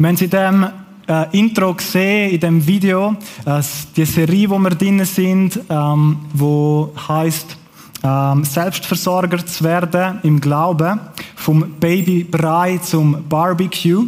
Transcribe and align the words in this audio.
Haben 0.00 0.16
sie 0.16 0.26
in 0.26 0.30
dem 0.30 0.66
äh, 1.08 1.38
Intro 1.38 1.74
gesehen, 1.74 2.30
in 2.30 2.40
dem 2.40 2.64
Video, 2.64 3.16
äh, 3.44 3.60
die 3.96 4.04
Serie, 4.04 4.48
wo 4.48 4.58
wir 4.58 4.70
drin 4.70 5.04
sind, 5.04 5.58
ähm, 5.68 6.18
wo 6.32 6.92
heißt 7.08 7.56
ähm, 8.04 8.44
Selbstversorger 8.44 9.44
zu 9.44 9.64
werden 9.64 10.20
im 10.22 10.40
Glauben, 10.40 11.00
vom 11.34 11.74
Babybrei 11.80 12.78
zum 12.78 13.24
Barbecue. 13.28 14.04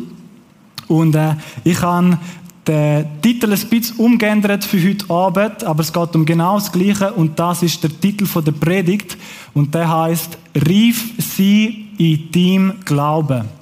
Und 0.87 1.17
äh, 1.17 1.35
ich 1.65 1.83
habe 1.83 2.19
den 2.69 3.07
Titel 3.21 3.53
ein 3.53 3.69
bisschen 3.69 3.97
umgeändert 3.97 4.65
für 4.65 4.81
heute 4.81 5.11
Abend, 5.11 5.65
aber 5.65 5.81
es 5.81 5.93
geht 5.93 6.15
um 6.15 6.25
genau 6.25 6.55
das 6.55 6.71
Gleiche 6.71 7.13
und 7.13 7.37
das 7.37 7.65
ist 7.65 7.83
der 7.83 8.01
Titel 8.01 8.29
der 8.43 8.53
Predigt 8.53 9.19
und 9.55 9.75
der 9.75 9.91
heißt 9.91 10.39
Rief 10.55 11.15
sie 11.19 11.89
in 11.99 12.31
deinem 12.31 12.85
Glauben. 12.85 13.60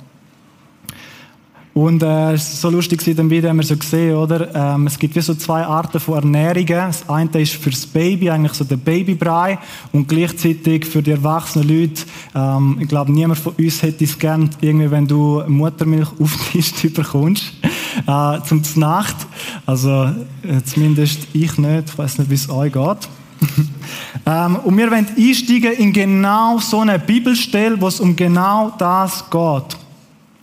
Und 1.78 2.02
äh, 2.02 2.32
es 2.32 2.54
ist 2.54 2.60
so 2.60 2.70
lustig, 2.70 3.04
dem 3.04 3.30
Video 3.30 3.50
haben 3.50 3.58
wir 3.58 3.62
so 3.62 3.76
gesehen, 3.76 4.16
oder? 4.16 4.52
Ähm, 4.52 4.88
es 4.88 4.98
gibt 4.98 5.14
wie 5.14 5.20
so 5.20 5.32
zwei 5.36 5.62
Arten 5.64 6.00
von 6.00 6.16
Ernährungen. 6.16 6.66
Das 6.66 7.08
eine 7.08 7.40
ist 7.40 7.52
fürs 7.52 7.86
Baby, 7.86 8.30
eigentlich 8.30 8.54
so 8.54 8.64
der 8.64 8.78
Babybrei. 8.78 9.60
Und 9.92 10.08
gleichzeitig 10.08 10.84
für 10.84 11.02
die 11.02 11.12
erwachsenen 11.12 11.68
Leute, 11.68 12.02
ähm, 12.34 12.78
ich 12.80 12.88
glaube, 12.88 13.12
niemand 13.12 13.38
von 13.38 13.52
uns 13.52 13.80
hätte 13.80 14.02
es 14.02 14.18
gern, 14.18 14.50
irgendwie, 14.60 14.90
wenn 14.90 15.06
du 15.06 15.44
Muttermilch 15.46 16.08
auf 16.18 16.36
den 16.52 16.62
Tisch 16.62 16.72
äh, 18.08 18.40
zum 18.42 18.62
Nacht. 18.74 19.28
Also, 19.64 20.06
äh, 20.42 20.60
zumindest 20.64 21.28
ich 21.32 21.58
nicht. 21.58 21.90
Ich 21.90 21.96
weiß 21.96 22.18
nicht, 22.18 22.28
wie 22.28 22.34
es 22.34 22.50
euch 22.50 22.72
geht. 22.72 23.08
ähm, 24.26 24.56
und 24.64 24.76
wir 24.76 24.90
wollen 24.90 25.06
einsteigen 25.16 25.74
in 25.74 25.92
genau 25.92 26.58
so 26.58 26.80
eine 26.80 26.98
Bibelstelle, 26.98 27.80
wo 27.80 27.86
es 27.86 28.00
um 28.00 28.16
genau 28.16 28.72
das 28.76 29.30
geht. 29.30 29.87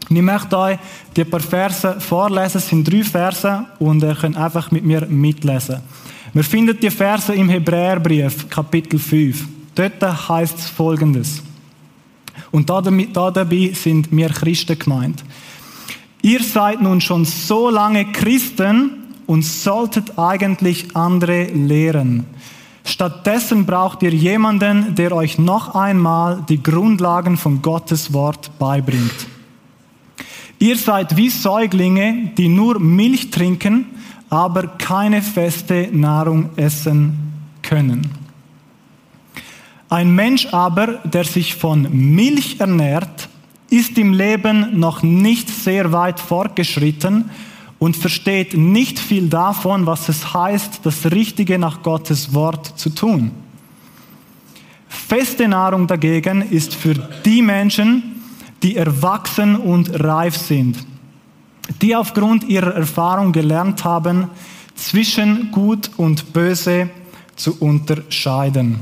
Und 0.09 0.15
ich 0.15 0.21
möchte 0.21 0.57
euch 0.57 0.77
die 1.15 1.23
paar 1.23 1.39
Verse 1.39 1.99
vorlesen. 1.99 2.57
Es 2.57 2.69
sind 2.69 2.91
drei 2.91 3.03
Verse 3.03 3.65
und 3.79 4.03
ihr 4.03 4.15
könnt 4.15 4.37
einfach 4.37 4.71
mit 4.71 4.85
mir 4.85 5.05
mitlesen. 5.07 5.81
Wir 6.33 6.43
finden 6.43 6.77
die 6.79 6.91
Verse 6.91 7.33
im 7.33 7.49
Hebräerbrief, 7.49 8.49
Kapitel 8.49 8.99
5. 8.99 9.47
Dort 9.73 10.29
heißt 10.29 10.59
es 10.59 10.69
folgendes. 10.69 11.41
Und 12.51 12.69
da 12.69 12.81
dabei 12.81 13.71
sind 13.73 14.11
wir 14.11 14.29
Christen 14.29 14.77
gemeint. 14.77 15.23
Ihr 16.21 16.41
seid 16.41 16.81
nun 16.81 17.01
schon 17.01 17.25
so 17.25 17.69
lange 17.69 18.11
Christen 18.11 18.91
und 19.27 19.43
solltet 19.43 20.17
eigentlich 20.17 20.95
andere 20.95 21.45
lehren. 21.45 22.25
Stattdessen 22.83 23.65
braucht 23.65 24.03
ihr 24.03 24.13
jemanden, 24.13 24.95
der 24.95 25.11
euch 25.11 25.39
noch 25.39 25.73
einmal 25.73 26.43
die 26.47 26.61
Grundlagen 26.61 27.35
von 27.35 27.61
Gottes 27.61 28.13
Wort 28.13 28.51
beibringt. 28.59 29.34
Ihr 30.59 30.77
seid 30.77 31.17
wie 31.17 31.29
Säuglinge, 31.29 32.31
die 32.37 32.47
nur 32.47 32.79
Milch 32.79 33.29
trinken, 33.29 33.87
aber 34.29 34.67
keine 34.67 35.21
feste 35.21 35.89
Nahrung 35.91 36.49
essen 36.55 37.33
können. 37.61 38.09
Ein 39.89 40.15
Mensch 40.15 40.47
aber, 40.47 40.99
der 41.03 41.25
sich 41.25 41.55
von 41.55 41.87
Milch 41.91 42.59
ernährt, 42.59 43.29
ist 43.69 43.97
im 43.97 44.13
Leben 44.13 44.79
noch 44.79 45.03
nicht 45.03 45.49
sehr 45.49 45.91
weit 45.91 46.19
fortgeschritten 46.19 47.29
und 47.77 47.95
versteht 47.95 48.55
nicht 48.55 48.99
viel 48.99 49.27
davon, 49.27 49.85
was 49.85 50.09
es 50.09 50.33
heißt, 50.33 50.79
das 50.83 51.11
Richtige 51.11 51.59
nach 51.59 51.83
Gottes 51.83 52.33
Wort 52.33 52.79
zu 52.79 52.89
tun. 52.89 53.31
Feste 54.87 55.47
Nahrung 55.47 55.87
dagegen 55.87 56.41
ist 56.41 56.73
für 56.73 56.95
die 57.25 57.41
Menschen, 57.41 58.14
die 58.65 58.77
erwachsen 58.77 59.55
und 59.55 60.03
reif 60.03 60.35
sind, 60.35 60.75
die 61.83 61.95
aufgrund 61.95 62.45
ihrer 62.45 62.73
Erfahrung 62.73 63.31
gelernt 63.31 63.83
haben, 63.83 64.27
zwischen 64.73 65.51
Gut 65.51 65.91
und 65.97 66.33
Böse 66.33 66.89
zu 67.35 67.59
unterscheiden. 67.59 68.79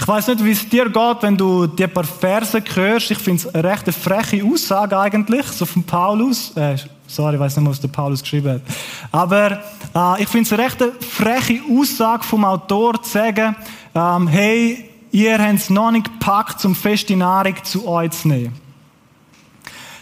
Ich 0.00 0.06
weiß 0.06 0.28
nicht, 0.28 0.44
wie 0.44 0.52
es 0.52 0.68
dir 0.68 0.84
geht, 0.84 1.16
wenn 1.22 1.36
du 1.36 1.66
die 1.66 1.88
paar 1.88 2.04
Verse 2.04 2.62
hörst. 2.76 3.10
Ich 3.10 3.18
finde 3.18 3.42
es 3.42 3.52
eine 3.52 3.64
recht 3.64 3.92
freche 3.92 4.44
Aussage 4.44 4.96
eigentlich, 4.96 5.44
so 5.46 5.66
von 5.66 5.82
Paulus. 5.82 6.56
Äh, 6.56 6.76
sorry, 7.08 7.34
ich 7.34 7.40
weiß 7.40 7.56
nicht, 7.56 7.68
was 7.68 7.80
der 7.80 7.88
Paulus 7.88 8.22
geschrieben 8.22 8.52
hat. 8.52 8.62
Aber 9.10 9.50
äh, 9.96 10.22
ich 10.22 10.28
finde 10.28 10.44
es 10.44 10.52
eine 10.52 10.62
recht 10.62 10.78
freche 11.04 11.60
Aussage 11.76 12.22
vom 12.22 12.44
Autor 12.44 13.02
zu 13.02 13.10
sagen, 13.10 13.56
ähm, 13.96 14.28
hey, 14.28 14.88
ihr 15.10 15.38
habt 15.38 15.54
es 15.54 15.70
noch 15.70 15.90
nicht 15.90 16.04
gepackt, 16.04 16.64
um 16.64 16.74
feste 16.74 17.16
Nahrung 17.16 17.54
zu 17.62 17.86
euch 17.86 18.10
zu 18.12 18.28
nehmen. 18.28 18.54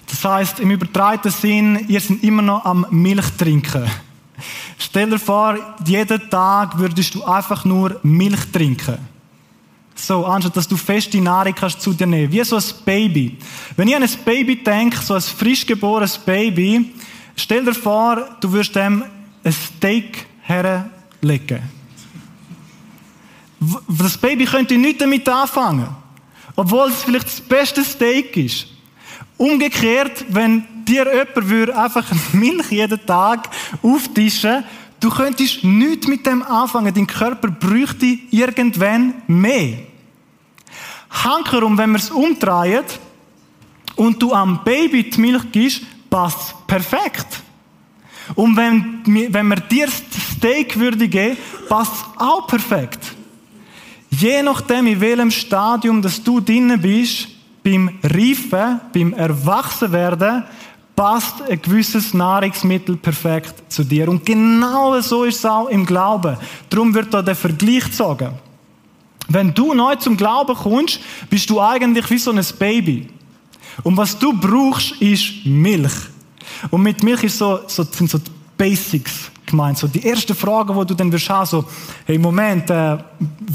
Das 0.09 0.25
heißt 0.25 0.61
im 0.61 0.71
übertreiten 0.71 1.31
Sinn, 1.31 1.85
ihr 1.89 2.01
seid 2.01 2.23
immer 2.23 2.43
noch 2.43 2.65
am 2.65 2.87
Milch 2.91 3.29
trinken. 3.37 3.91
Stell 4.79 5.11
dir 5.11 5.19
vor, 5.19 5.57
jeden 5.85 6.31
Tag 6.31 6.79
würdest 6.79 7.15
du 7.15 7.25
einfach 7.25 7.65
nur 7.65 7.99
Milch 8.03 8.53
trinken. 8.53 8.99
So, 9.95 10.27
anstatt 10.27 10.57
dass 10.57 10.69
du 10.69 10.77
feste 10.77 11.21
Nahrung 11.21 11.55
kannst 11.55 11.81
zu 11.81 11.95
dir 11.95 12.07
nehmen. 12.07 12.31
Wie 12.31 12.45
so 12.45 12.57
ein 12.57 12.65
Baby. 12.85 13.39
Wenn 13.77 13.89
ich 13.89 13.97
an 13.97 14.03
ein 14.03 14.11
Baby 14.25 14.63
denke, 14.63 14.99
so 14.99 15.15
ein 15.15 15.23
frisch 15.23 15.65
geborenes 15.67 16.19
Baby, 16.19 16.93
stell 17.35 17.65
dir 17.65 17.75
vor, 17.75 18.29
du 18.41 18.53
würdest 18.53 18.77
dem 18.77 19.05
ein 19.43 19.53
Steak 19.53 20.27
herlegen. 20.43 21.76
Das 23.89 24.19
Baby 24.19 24.45
könnte 24.45 24.77
nichts 24.77 25.01
damit 25.01 25.29
anfangen. 25.29 25.89
Obwohl 26.55 26.89
es 26.89 27.03
vielleicht 27.03 27.27
das 27.27 27.41
beste 27.41 27.85
Steak 27.85 28.37
ist. 28.37 28.67
Umgekehrt, 29.37 30.25
wenn 30.29 30.65
dir 30.85 31.07
jemand 31.07 31.71
einfach 31.71 32.05
Milch 32.33 32.71
jeden 32.71 33.05
Tag 33.05 33.49
auftischen, 33.83 34.65
du 35.01 35.11
könntest 35.11 35.63
nichts 35.65 36.07
mit 36.07 36.25
dem 36.25 36.43
anfangen. 36.43 36.95
Dein 36.95 37.07
Körper 37.07 37.49
bräuchte 37.49 38.19
irgendwann 38.31 39.15
mehr. 39.27 39.79
Hankerum, 41.11 41.77
wenn 41.77 41.91
wir 41.91 41.99
es 41.99 42.11
umdrehen 42.11 42.85
und 43.97 44.21
du 44.21 44.33
am 44.33 44.63
Baby 44.65 45.11
die 45.11 45.21
Milch 45.21 45.43
gibst, 45.53 45.83
passt 46.11 46.67
perfekt. 46.67 47.27
Und 48.35 48.57
wenn, 48.57 49.03
wenn 49.33 49.49
wir 49.49 49.57
dir 49.57 49.87
das 49.87 50.03
Steak 50.37 50.79
würde 50.79 51.09
geben, 51.09 51.37
passt 51.69 52.05
auch 52.17 52.47
perfekt. 52.47 53.06
Je 54.19 54.43
nachdem, 54.43 54.87
in 54.87 55.01
welchem 55.01 55.31
Stadium 55.31 56.01
dass 56.01 56.23
du 56.23 56.41
drin 56.41 56.81
bist, 56.81 57.29
beim 57.63 57.99
Reifen, 58.03 58.81
beim 58.93 59.13
Erwachsenwerden, 59.13 60.45
passt 60.95 61.43
ein 61.43 61.61
gewisses 61.61 62.15
Nahrungsmittel 62.15 62.97
perfekt 62.97 63.71
zu 63.71 63.85
dir. 63.85 64.09
Und 64.09 64.25
genau 64.25 64.99
so 65.01 65.25
ist 65.25 65.39
es 65.39 65.45
auch 65.45 65.69
im 65.69 65.85
Glauben. 65.85 66.37
Darum 66.71 66.95
wird 66.95 67.13
da 67.13 67.21
der 67.21 67.35
Vergleich 67.35 67.85
gezogen. 67.85 68.31
Wenn 69.29 69.53
du 69.53 69.75
neu 69.75 69.97
zum 69.97 70.17
Glauben 70.17 70.55
kommst, 70.55 71.01
bist 71.29 71.51
du 71.51 71.61
eigentlich 71.61 72.09
wie 72.09 72.19
so 72.19 72.31
ein 72.31 72.45
Baby. 72.59 73.09
Und 73.83 73.97
was 73.97 74.19
du 74.19 74.33
brauchst, 74.33 74.93
ist 75.03 75.45
Milch. 75.45 75.93
Und 76.71 76.83
mit 76.83 77.03
Milch 77.03 77.25
ist 77.25 77.37
so, 77.37 77.61
so, 77.67 77.83
sind 77.83 78.09
so 78.09 78.19
die 78.19 78.31
Basics 78.57 79.31
gemeint. 79.47 79.79
So 79.79 79.87
die 79.87 80.05
erste 80.05 80.35
Frage, 80.35 80.75
wo 80.75 80.85
du 80.85 80.95
dann 80.95 81.13
wirst 81.13 81.31
haben, 81.31 81.47
so, 81.47 81.65
hey, 82.05 82.19
Moment, 82.19 82.69
äh, 82.71 82.99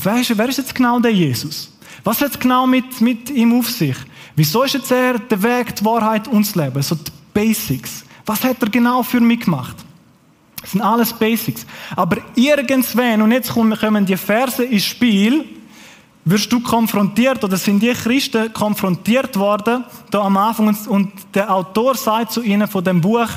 weißt 0.03 0.31
du, 0.31 0.38
wer 0.38 0.49
ist 0.49 0.57
jetzt 0.57 0.73
genau 0.73 0.99
der 0.99 1.11
Jesus? 1.11 1.71
Was 2.03 2.21
hat 2.21 2.39
genau 2.39 2.65
mit, 2.65 3.01
mit 3.01 3.29
ihm 3.29 3.57
auf 3.59 3.69
sich? 3.69 3.95
Wieso 4.35 4.63
ist 4.63 4.73
jetzt 4.73 4.91
er 4.91 5.19
der 5.19 5.43
Weg, 5.43 5.75
die 5.75 5.85
Wahrheit 5.85 6.27
und 6.27 6.45
das 6.45 6.55
Leben? 6.55 6.81
So 6.81 6.95
die 6.95 7.11
Basics. 7.33 8.03
Was 8.25 8.43
hat 8.43 8.61
er 8.61 8.69
genau 8.69 9.03
für 9.03 9.19
mich 9.19 9.41
gemacht? 9.41 9.75
Das 10.61 10.71
sind 10.71 10.81
alles 10.81 11.11
Basics. 11.13 11.65
Aber 11.95 12.17
irgendwann, 12.35 13.21
und 13.21 13.31
jetzt 13.31 13.51
kommen 13.51 14.05
die 14.05 14.17
Verse 14.17 14.63
ins 14.63 14.85
Spiel, 14.85 15.45
wirst 16.25 16.51
du 16.51 16.59
konfrontiert 16.59 17.44
oder 17.44 17.57
sind 17.57 17.81
die 17.81 17.94
Christen 17.94 18.53
konfrontiert 18.53 19.35
worden 19.38 19.83
da 20.12 20.21
am 20.21 20.38
Anfang 20.38 20.75
und 20.88 21.12
der 21.33 21.53
Autor 21.53 21.95
sagt 21.95 22.33
zu 22.33 22.41
ihnen 22.41 22.68
von 22.68 22.83
dem 22.83 23.01
Buch, 23.01 23.27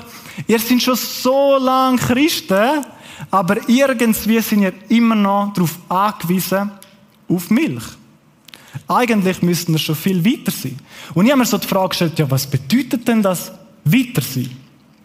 ihr 0.46 0.58
seid 0.58 0.82
schon 0.82 0.96
so 0.96 1.56
lange 1.58 1.98
Christen, 1.98 2.84
aber 3.30 3.68
irgendwie 3.68 4.40
sind 4.40 4.62
ihr 4.62 4.72
immer 4.88 5.14
noch 5.14 5.52
darauf 5.54 5.78
angewiesen, 5.88 6.70
auf 7.28 7.50
Milch. 7.50 7.84
Eigentlich 8.88 9.40
müssten 9.40 9.72
wir 9.72 9.78
schon 9.78 9.94
viel 9.94 10.24
weiter 10.24 10.50
sein. 10.50 10.78
Und 11.14 11.24
ich 11.24 11.30
habe 11.30 11.38
mir 11.38 11.46
so 11.46 11.58
die 11.58 11.66
Frage 11.66 11.90
gestellt, 11.90 12.18
ja, 12.18 12.30
was 12.30 12.46
bedeutet 12.46 13.06
denn 13.06 13.22
das 13.22 13.52
weiter 13.84 14.20
sein? 14.20 14.50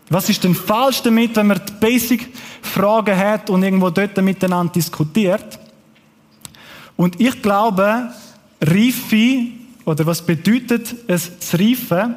Was 0.09 0.27
ist 0.27 0.43
denn 0.43 0.55
falsch 0.55 1.03
damit, 1.03 1.35
wenn 1.35 1.47
man 1.47 1.61
die 1.65 1.73
Basic-Fragen 1.79 3.15
hat 3.15 3.49
und 3.49 3.63
irgendwo 3.63 3.91
dort 3.91 4.17
miteinander 4.17 4.73
diskutiert? 4.73 5.59
Und 6.99 7.17
ich 7.21 7.41
glaube, 7.41 8.09
Reife, 8.59 9.45
oder 9.85 10.05
was 10.05 10.21
bedeutet 10.21 10.93
es 11.07 11.39
zu 11.39 11.55
reifen? 11.55 12.15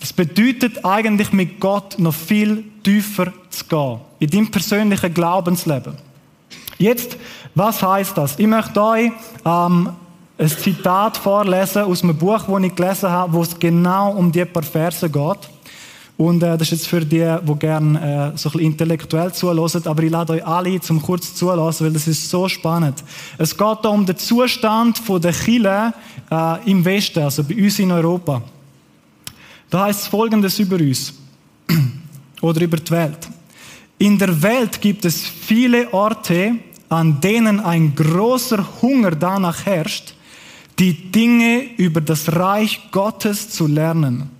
Das 0.00 0.12
bedeutet 0.12 0.84
eigentlich 0.84 1.32
mit 1.32 1.58
Gott 1.58 1.98
noch 1.98 2.12
viel 2.12 2.62
tiefer 2.84 3.32
zu 3.48 3.64
gehen. 3.64 4.00
In 4.18 4.28
deinem 4.28 4.50
persönlichen 4.50 5.14
Glaubensleben. 5.14 5.94
Jetzt, 6.76 7.16
was 7.54 7.82
heißt 7.82 8.18
das? 8.18 8.38
Ich 8.38 8.46
möchte 8.46 8.82
euch 8.82 9.12
ähm, 9.46 9.94
ein 10.36 10.48
Zitat 10.48 11.16
vorlesen 11.16 11.84
aus 11.84 12.02
einem 12.02 12.14
Buch, 12.14 12.42
das 12.42 12.62
ich 12.64 12.74
gelesen 12.74 13.08
habe, 13.08 13.32
wo 13.32 13.40
es 13.40 13.58
genau 13.58 14.10
um 14.12 14.30
die 14.30 14.44
paar 14.44 14.62
Verse 14.62 15.08
geht. 15.08 15.38
Und 16.18 16.42
äh, 16.42 16.58
das 16.58 16.62
ist 16.62 16.70
jetzt 16.72 16.88
für 16.88 17.00
die, 17.00 17.36
die 17.46 17.54
gerne 17.60 18.32
äh, 18.34 18.36
so 18.36 18.48
ein 18.48 18.52
bisschen 18.52 18.60
intellektuell 18.60 19.32
zuhören, 19.32 19.86
aber 19.86 20.02
ich 20.02 20.10
lade 20.10 20.32
euch 20.32 20.44
alle 20.44 20.80
zum 20.80 21.00
kurz 21.00 21.32
zulassen, 21.32 21.86
weil 21.86 21.92
das 21.92 22.08
ist 22.08 22.28
so 22.28 22.48
spannend. 22.48 23.04
Es 23.38 23.56
geht 23.56 23.78
da 23.82 23.88
um 23.88 24.04
den 24.04 24.16
Zustand 24.16 25.00
der 25.08 25.32
Chile 25.32 25.94
äh, 26.28 26.70
im 26.70 26.84
Westen, 26.84 27.22
also 27.22 27.44
bei 27.44 27.54
uns 27.54 27.78
in 27.78 27.92
Europa. 27.92 28.42
Da 29.70 29.84
heißt 29.84 30.08
Folgendes 30.08 30.58
über 30.58 30.74
uns 30.76 31.14
oder 32.40 32.62
über 32.62 32.78
die 32.78 32.90
Welt. 32.90 33.28
In 33.98 34.18
der 34.18 34.42
Welt 34.42 34.80
gibt 34.80 35.04
es 35.04 35.22
viele 35.22 35.92
Orte, 35.92 36.56
an 36.88 37.20
denen 37.20 37.60
ein 37.60 37.94
großer 37.94 38.66
Hunger 38.82 39.12
danach 39.12 39.64
herrscht, 39.64 40.14
die 40.80 41.12
Dinge 41.12 41.76
über 41.76 42.00
das 42.00 42.34
Reich 42.34 42.90
Gottes 42.90 43.50
zu 43.50 43.68
lernen 43.68 44.37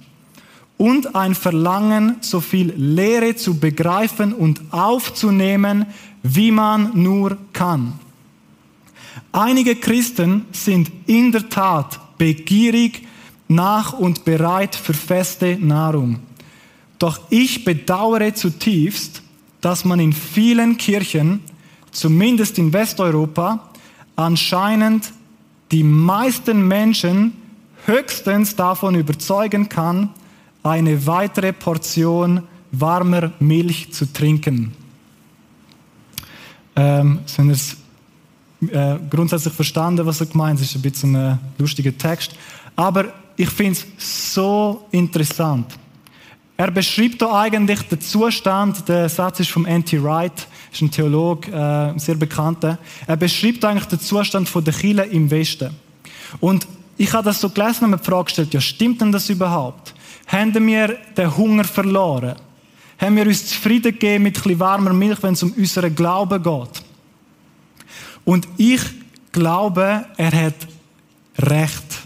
und 0.78 1.14
ein 1.14 1.34
Verlangen, 1.34 2.16
so 2.20 2.40
viel 2.40 2.72
Lehre 2.76 3.36
zu 3.36 3.58
begreifen 3.58 4.32
und 4.32 4.60
aufzunehmen, 4.70 5.86
wie 6.22 6.50
man 6.50 6.92
nur 6.94 7.36
kann. 7.52 7.98
Einige 9.32 9.76
Christen 9.76 10.46
sind 10.52 10.90
in 11.06 11.32
der 11.32 11.48
Tat 11.48 12.16
begierig 12.16 13.06
nach 13.48 13.92
und 13.92 14.24
bereit 14.24 14.74
für 14.74 14.94
feste 14.94 15.58
Nahrung. 15.60 16.20
Doch 16.98 17.20
ich 17.30 17.64
bedauere 17.64 18.34
zutiefst, 18.34 19.22
dass 19.60 19.84
man 19.84 20.00
in 20.00 20.12
vielen 20.12 20.76
Kirchen, 20.76 21.40
zumindest 21.90 22.58
in 22.58 22.72
Westeuropa, 22.72 23.68
anscheinend 24.16 25.12
die 25.72 25.82
meisten 25.82 26.66
Menschen 26.66 27.32
höchstens 27.86 28.56
davon 28.56 28.94
überzeugen 28.94 29.68
kann, 29.68 30.10
eine 30.62 31.06
weitere 31.06 31.52
Portion 31.52 32.42
warmer 32.70 33.32
Milch 33.38 33.92
zu 33.92 34.12
trinken. 34.12 34.74
Ähm, 36.76 37.20
sind 37.26 37.50
es 37.50 37.76
äh, 38.60 38.96
grundsätzlich 39.10 39.54
verstanden, 39.54 40.04
was 40.06 40.20
er 40.20 40.26
gemeint 40.26 40.60
ist. 40.60 40.74
Ein 40.74 40.82
bisschen 40.82 41.16
ein 41.16 41.38
lustiger 41.58 41.96
Text. 41.96 42.34
Aber 42.76 43.06
ich 43.36 43.50
finde 43.50 43.72
es 43.72 44.34
so 44.42 44.86
interessant. 44.90 45.78
Er 46.56 46.72
beschreibt 46.72 47.22
da 47.22 47.40
eigentlich 47.40 47.82
den 47.82 48.00
Zustand, 48.00 48.88
der 48.88 49.08
Satz 49.08 49.38
ist 49.38 49.50
vom 49.50 49.64
N.T. 49.64 50.02
Wright, 50.02 50.48
ist 50.72 50.82
ein 50.82 50.90
Theologe, 50.90 51.52
äh, 51.52 51.96
sehr 52.00 52.16
bekannter. 52.16 52.78
Er 53.06 53.16
beschreibt 53.16 53.64
eigentlich 53.64 53.86
den 53.86 54.00
Zustand 54.00 54.48
von 54.48 54.64
der 54.64 54.74
Chile 54.74 55.04
im 55.04 55.30
Westen. 55.30 55.70
Und 56.40 56.66
ich 56.96 57.12
habe 57.12 57.24
das 57.24 57.40
so 57.40 57.48
gelesen 57.48 57.84
und 57.84 57.90
mir 57.90 57.98
die 57.98 58.04
Frage 58.04 58.24
gestellt, 58.24 58.54
ja, 58.54 58.60
stimmt 58.60 59.00
denn 59.00 59.12
das 59.12 59.30
überhaupt? 59.30 59.94
Haben 60.28 60.66
wir 60.66 60.98
den 61.16 61.36
Hunger 61.36 61.64
verloren? 61.64 62.36
Haben 62.98 63.16
wir 63.16 63.26
uns 63.26 63.46
zufrieden 63.46 63.92
gegeben 63.92 64.24
mit 64.24 64.44
ein 64.44 64.60
warmer 64.60 64.92
Milch, 64.92 65.22
wenn 65.22 65.34
es 65.34 65.42
um 65.42 65.52
unseren 65.52 65.94
Glauben 65.94 66.42
geht? 66.42 66.82
Und 68.24 68.46
ich 68.56 68.82
glaube, 69.32 70.04
er 70.16 70.32
hat 70.32 70.54
Recht. 71.38 71.98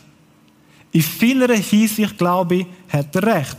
In 0.92 1.02
vieler 1.02 1.54
Hinsicht 1.54 2.18
glaube 2.18 2.54
ich, 2.56 2.66
hat 2.88 3.14
er 3.16 3.22
Recht. 3.22 3.56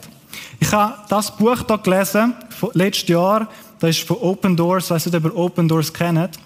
Ich 0.60 0.72
habe 0.72 0.96
das 1.10 1.36
Buch 1.36 1.66
hier 1.68 1.78
gelesen, 1.80 2.34
letztes 2.74 3.10
Jahr, 3.10 3.50
das 3.80 3.98
ist 3.98 4.08
von 4.08 4.18
Open 4.18 4.56
Doors, 4.56 4.86
ich 4.86 4.92
weiß 4.92 5.06
nicht, 5.08 5.16
ob 5.16 5.26
ihr 5.26 5.36
Open 5.36 5.68
Doors 5.68 5.92
kennt. 5.92 6.40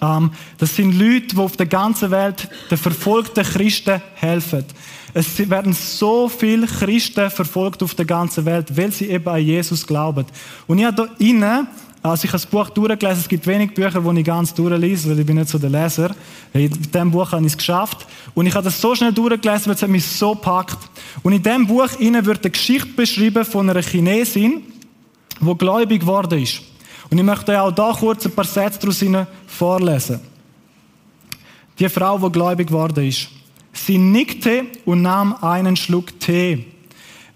Das 0.00 0.74
sind 0.74 0.98
Leute, 0.98 1.34
die 1.34 1.36
auf 1.36 1.56
der 1.56 1.66
ganzen 1.66 2.10
Welt 2.10 2.48
den 2.70 2.78
verfolgten 2.78 3.44
Christen 3.44 4.00
helfen. 4.14 4.64
Es 5.12 5.50
werden 5.50 5.72
so 5.72 6.28
viele 6.28 6.66
Christen 6.66 7.30
verfolgt 7.30 7.82
auf 7.82 7.94
der 7.94 8.04
ganzen 8.06 8.44
Welt, 8.44 8.74
weil 8.76 8.92
sie 8.92 9.10
eben 9.10 9.28
an 9.28 9.44
Jesus 9.44 9.86
glauben. 9.86 10.24
Und 10.66 10.78
ich 10.78 10.84
habe 10.84 11.10
hier 11.18 11.30
innen, 11.30 11.66
als 12.02 12.24
ich 12.24 12.30
das 12.30 12.46
Buch 12.46 12.70
durchgelesen 12.70 13.20
es 13.20 13.28
gibt 13.28 13.46
wenig 13.46 13.74
Bücher, 13.74 14.00
die 14.00 14.20
ich 14.20 14.24
ganz 14.24 14.54
durchlese, 14.54 15.10
weil 15.10 15.20
ich 15.20 15.26
bin 15.26 15.36
nicht 15.36 15.50
so 15.50 15.58
der 15.58 15.68
Leser. 15.68 16.14
In 16.54 16.70
diesem 16.70 17.10
Buch 17.10 17.30
habe 17.32 17.42
ich 17.42 17.52
es 17.52 17.58
geschafft. 17.58 18.06
Und 18.34 18.46
ich 18.46 18.54
habe 18.54 18.64
das 18.64 18.80
so 18.80 18.94
schnell 18.94 19.12
durchgelesen, 19.12 19.66
weil 19.66 19.74
es 19.74 19.86
mich 19.86 20.06
so 20.06 20.34
packt. 20.34 20.78
Und 21.22 21.32
in 21.32 21.42
diesem 21.42 21.66
Buch 21.66 21.88
innen 21.98 22.24
wird 22.24 22.42
eine 22.42 22.50
Geschichte 22.52 22.88
beschrieben 22.88 23.44
von 23.44 23.68
einer 23.68 23.82
Chinesin, 23.82 24.62
die 25.40 25.54
gläubig 25.58 26.00
geworden 26.00 26.42
ist. 26.42 26.62
Und 27.10 27.18
ich 27.18 27.24
möchte 27.24 27.60
auch 27.60 27.72
da 27.72 27.92
kurz 27.98 28.24
ein 28.26 28.32
paar 28.32 28.44
Sätze 28.44 28.78
daraus 28.78 29.26
vorlesen. 29.46 30.20
Die 31.78 31.88
Frau, 31.88 32.18
die 32.18 32.30
gläubig 32.30 32.68
geworden 32.68 33.06
ist. 33.06 33.28
Sie 33.72 33.98
nickte 33.98 34.66
und 34.84 35.02
nahm 35.02 35.34
einen 35.42 35.76
Schluck 35.76 36.18
Tee. 36.20 36.66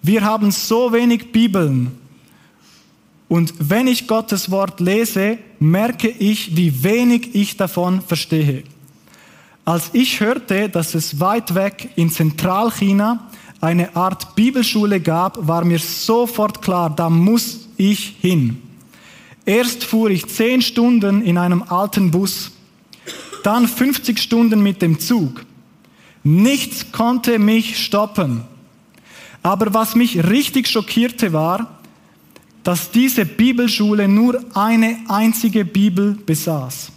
Wir 0.02 0.23
haben 0.23 0.50
so 0.50 0.93
wenig 0.93 1.33
Bibeln. 1.33 1.99
Und 3.28 3.54
wenn 3.59 3.87
ich 3.87 4.07
Gottes 4.07 4.50
Wort 4.50 4.81
lese, 4.81 5.38
merke 5.59 6.09
ich, 6.09 6.57
wie 6.57 6.85
wenig 6.85 7.35
ich 7.35 7.57
davon 7.57 8.00
verstehe. 8.02 8.64
Als 9.64 9.90
ich 9.95 10.21
hörte, 10.21 10.69
dass 10.69 10.95
es 10.95 11.19
weit 11.21 11.54
weg 11.54 11.88
in 11.97 12.11
Zentralchina 12.11 13.31
eine 13.62 13.97
Art 13.97 14.37
Bibelschule 14.37 15.00
gab, 15.00 15.49
war 15.49 15.64
mir 15.64 15.78
sofort 15.78 16.61
klar, 16.61 16.90
da 16.90 17.09
muss 17.09 17.66
ich 17.78 18.16
hin. 18.21 18.61
Erst 19.47 19.85
fuhr 19.85 20.11
ich 20.11 20.27
zehn 20.27 20.63
Stunden 20.63 21.23
in 21.23 21.37
einem 21.37 21.63
alten 21.63 22.11
Bus, 22.11 22.53
dann 23.43 23.69
50 23.69 24.19
Stunden 24.19 24.63
mit 24.63 24.81
dem 24.81 24.99
Zug. 24.99 25.45
Nichts 26.23 26.93
konnte 26.93 27.39
mich 27.39 27.85
stoppen. 27.85 28.43
Aber 29.43 29.75
was 29.75 29.95
mich 29.95 30.25
richtig 30.25 30.69
schockierte 30.69 31.35
war, 31.35 31.79
dass 32.63 32.91
diese 32.91 33.27
Bibelschule 33.27 34.09
nur 34.09 34.43
eine 34.55 34.99
einzige 35.09 35.67
Bibel 35.67 36.15
besaß. 36.15 36.91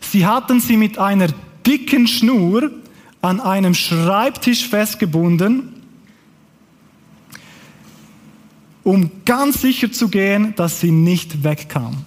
Sie 0.00 0.26
hatten 0.26 0.60
sie 0.60 0.76
mit 0.76 0.98
einer 0.98 1.28
dicken 1.64 2.08
Schnur 2.08 2.72
an 3.22 3.40
einem 3.40 3.74
Schreibtisch 3.74 4.68
festgebunden, 4.68 5.73
um 8.84 9.10
ganz 9.24 9.62
sicher 9.62 9.90
zu 9.90 10.08
gehen, 10.08 10.54
dass 10.56 10.80
sie 10.80 10.90
nicht 10.90 11.42
wegkam. 11.42 12.04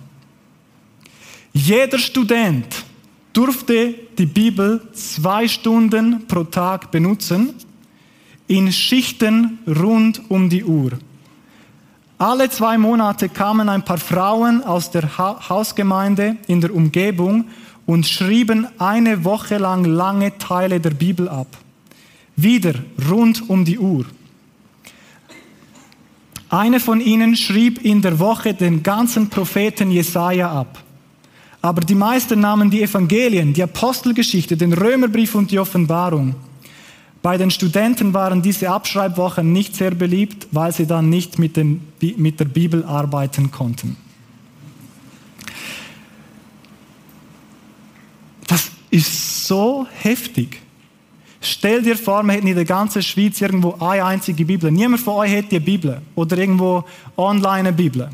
Jeder 1.52 1.98
Student 1.98 2.86
durfte 3.34 3.96
die 4.18 4.28
Bibel 4.28 4.82
zwei 4.94 5.48
Stunden 5.48 6.28
pro 6.28 6.44
Tag 6.44 6.92
benutzen, 6.92 7.54
in 8.48 8.72
Schichten 8.72 9.60
rund 9.68 10.22
um 10.30 10.50
die 10.50 10.64
Uhr. 10.64 10.92
Alle 12.20 12.50
zwei 12.50 12.78
Monate 12.78 13.30
kamen 13.30 13.70
ein 13.70 13.84
paar 13.84 13.98
Frauen 13.98 14.64
aus 14.64 14.90
der 14.90 15.18
ha 15.18 15.50
Hausgemeinde 15.50 16.38
in 16.48 16.62
der 16.62 16.74
Umgebung 16.74 17.46
und 17.86 18.08
schrieben 18.08 18.68
eine 18.80 19.24
Woche 19.24 19.58
lang 19.58 19.86
lange 19.86 20.38
Teile 20.38 20.80
der 20.80 20.92
Bibel 20.92 21.30
ab. 21.30 21.58
Wieder 22.36 22.74
rund 23.10 23.50
um 23.50 23.66
die 23.66 23.78
Uhr. 23.78 24.06
Eine 26.50 26.80
von 26.80 27.02
ihnen 27.02 27.36
schrieb 27.36 27.84
in 27.84 28.02
der 28.02 28.20
Woche 28.20 28.54
den 28.54 28.82
ganzen 28.82 29.30
Propheten 29.30 29.92
Jesaja 29.92 30.50
ab. 30.50 30.84
Aber 31.62 31.82
die 31.82 31.96
meisten 31.96 32.40
nahmen 32.40 32.70
die 32.70 32.82
Evangelien, 32.82 33.54
die 33.54 33.64
Apostelgeschichte, 33.64 34.56
den 34.56 34.72
Römerbrief 34.72 35.36
und 35.36 35.52
die 35.52 35.60
Offenbarung. 35.60 36.36
Bei 37.22 37.38
den 37.38 37.52
Studenten 37.52 38.14
waren 38.14 38.42
diese 38.42 38.70
Abschreibwochen 38.70 39.52
nicht 39.52 39.76
sehr 39.76 39.92
beliebt, 39.92 40.48
weil 40.52 40.72
sie 40.72 40.86
dann 40.86 41.10
nicht 41.10 41.40
mit, 41.40 41.58
dem, 41.58 41.82
mit 42.00 42.40
der 42.40 42.46
Bibel 42.46 42.86
arbeiten 42.86 43.52
konnten. 43.52 43.98
Das 48.48 48.72
ist 48.90 49.46
so 49.48 49.86
heftig. 50.00 50.62
Stell 51.48 51.82
dir 51.82 51.96
vor, 51.96 52.24
wir 52.24 52.34
hätten 52.34 52.48
in 52.48 52.56
der 52.56 52.66
ganzen 52.66 53.02
Schweiz 53.02 53.40
irgendwo 53.40 53.76
eine 53.80 54.04
einzige 54.04 54.44
Bibel. 54.46 54.72
Niemand 54.72 55.02
von 55.02 55.16
euch 55.16 55.32
hätte 55.32 55.56
eine 55.56 55.62
Bibel 55.62 56.02
oder 56.16 56.38
irgendwo 56.38 56.84
online 57.16 57.70
eine 57.70 57.74
Bibel. 57.74 58.10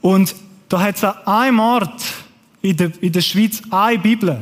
Und 0.00 0.34
da 0.68 0.80
hat 0.80 0.96
es 0.96 1.04
an 1.04 1.16
einem 1.24 1.60
Ort 1.60 2.02
in 2.62 2.76
der, 2.76 2.92
in 3.00 3.12
der 3.12 3.20
Schweiz 3.20 3.62
eine 3.70 3.98
Bibel. 3.98 4.38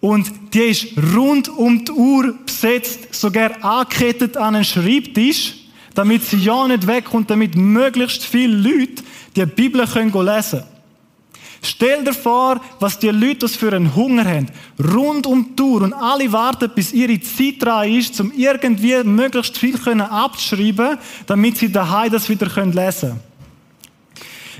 Und 0.00 0.30
die 0.52 0.60
ist 0.60 0.86
rund 1.14 1.48
um 1.48 1.84
die 1.84 1.92
Uhr 1.92 2.34
besetzt, 2.44 3.14
sogar 3.14 3.62
angekettet 3.64 4.36
an 4.36 4.54
einen 4.54 4.64
Schreibtisch, 4.64 5.54
damit 5.94 6.24
sie 6.24 6.36
ja 6.36 6.66
nicht 6.68 6.86
wegkommt, 6.86 7.30
damit 7.30 7.56
möglichst 7.56 8.24
viele 8.24 8.56
Leute 8.56 9.02
die 9.36 9.46
Bibel 9.46 9.86
können 9.86 10.12
lesen 10.12 10.60
können. 10.60 10.73
Stell 11.64 12.04
dir 12.04 12.12
vor, 12.12 12.60
was 12.78 12.98
die 12.98 13.08
Leute 13.08 13.48
für 13.48 13.72
einen 13.72 13.94
Hunger 13.94 14.24
haben. 14.24 14.48
Rund 14.78 15.26
um 15.26 15.56
die 15.56 15.62
Uhr. 15.62 15.82
Und 15.82 15.94
alle 15.94 16.30
warten, 16.30 16.70
bis 16.74 16.92
ihre 16.92 17.18
Zeit 17.20 17.54
dran 17.62 17.90
ist, 17.90 18.20
um 18.20 18.32
irgendwie 18.36 19.02
möglichst 19.02 19.56
viel 19.56 19.78
abzuschreiben, 20.00 20.98
damit 21.26 21.56
sie 21.56 21.72
daheim 21.72 22.12
das 22.12 22.28
wieder 22.28 22.46
lesen 22.46 23.10
können. 23.10 23.20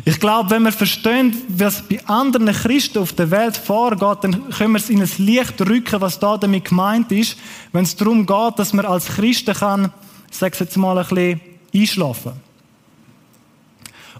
Ich 0.06 0.18
glaube, 0.18 0.50
wenn 0.50 0.62
wir 0.62 0.72
verstehen, 0.72 1.36
was 1.48 1.82
bei 1.82 2.04
anderen 2.06 2.46
Christen 2.52 2.98
auf 2.98 3.12
der 3.12 3.30
Welt 3.30 3.56
vorgeht, 3.56 4.18
dann 4.22 4.50
können 4.50 4.72
wir 4.72 4.78
es 4.78 4.90
in 4.90 5.00
ein 5.00 5.10
Licht 5.18 5.60
rücken, 5.60 6.00
was 6.00 6.18
da 6.18 6.36
damit 6.36 6.64
gemeint 6.64 7.12
ist, 7.12 7.36
wenn 7.72 7.84
es 7.84 7.94
darum 7.94 8.26
geht, 8.26 8.58
dass 8.58 8.72
man 8.72 8.86
als 8.86 9.06
Christen 9.06 9.54
kann 9.54 9.92
sag 10.34 10.58
jetzt 10.58 10.76
mal 10.76 10.98
ein 10.98 11.06
bisschen, 11.06 11.40
einschlafen. 11.74 12.32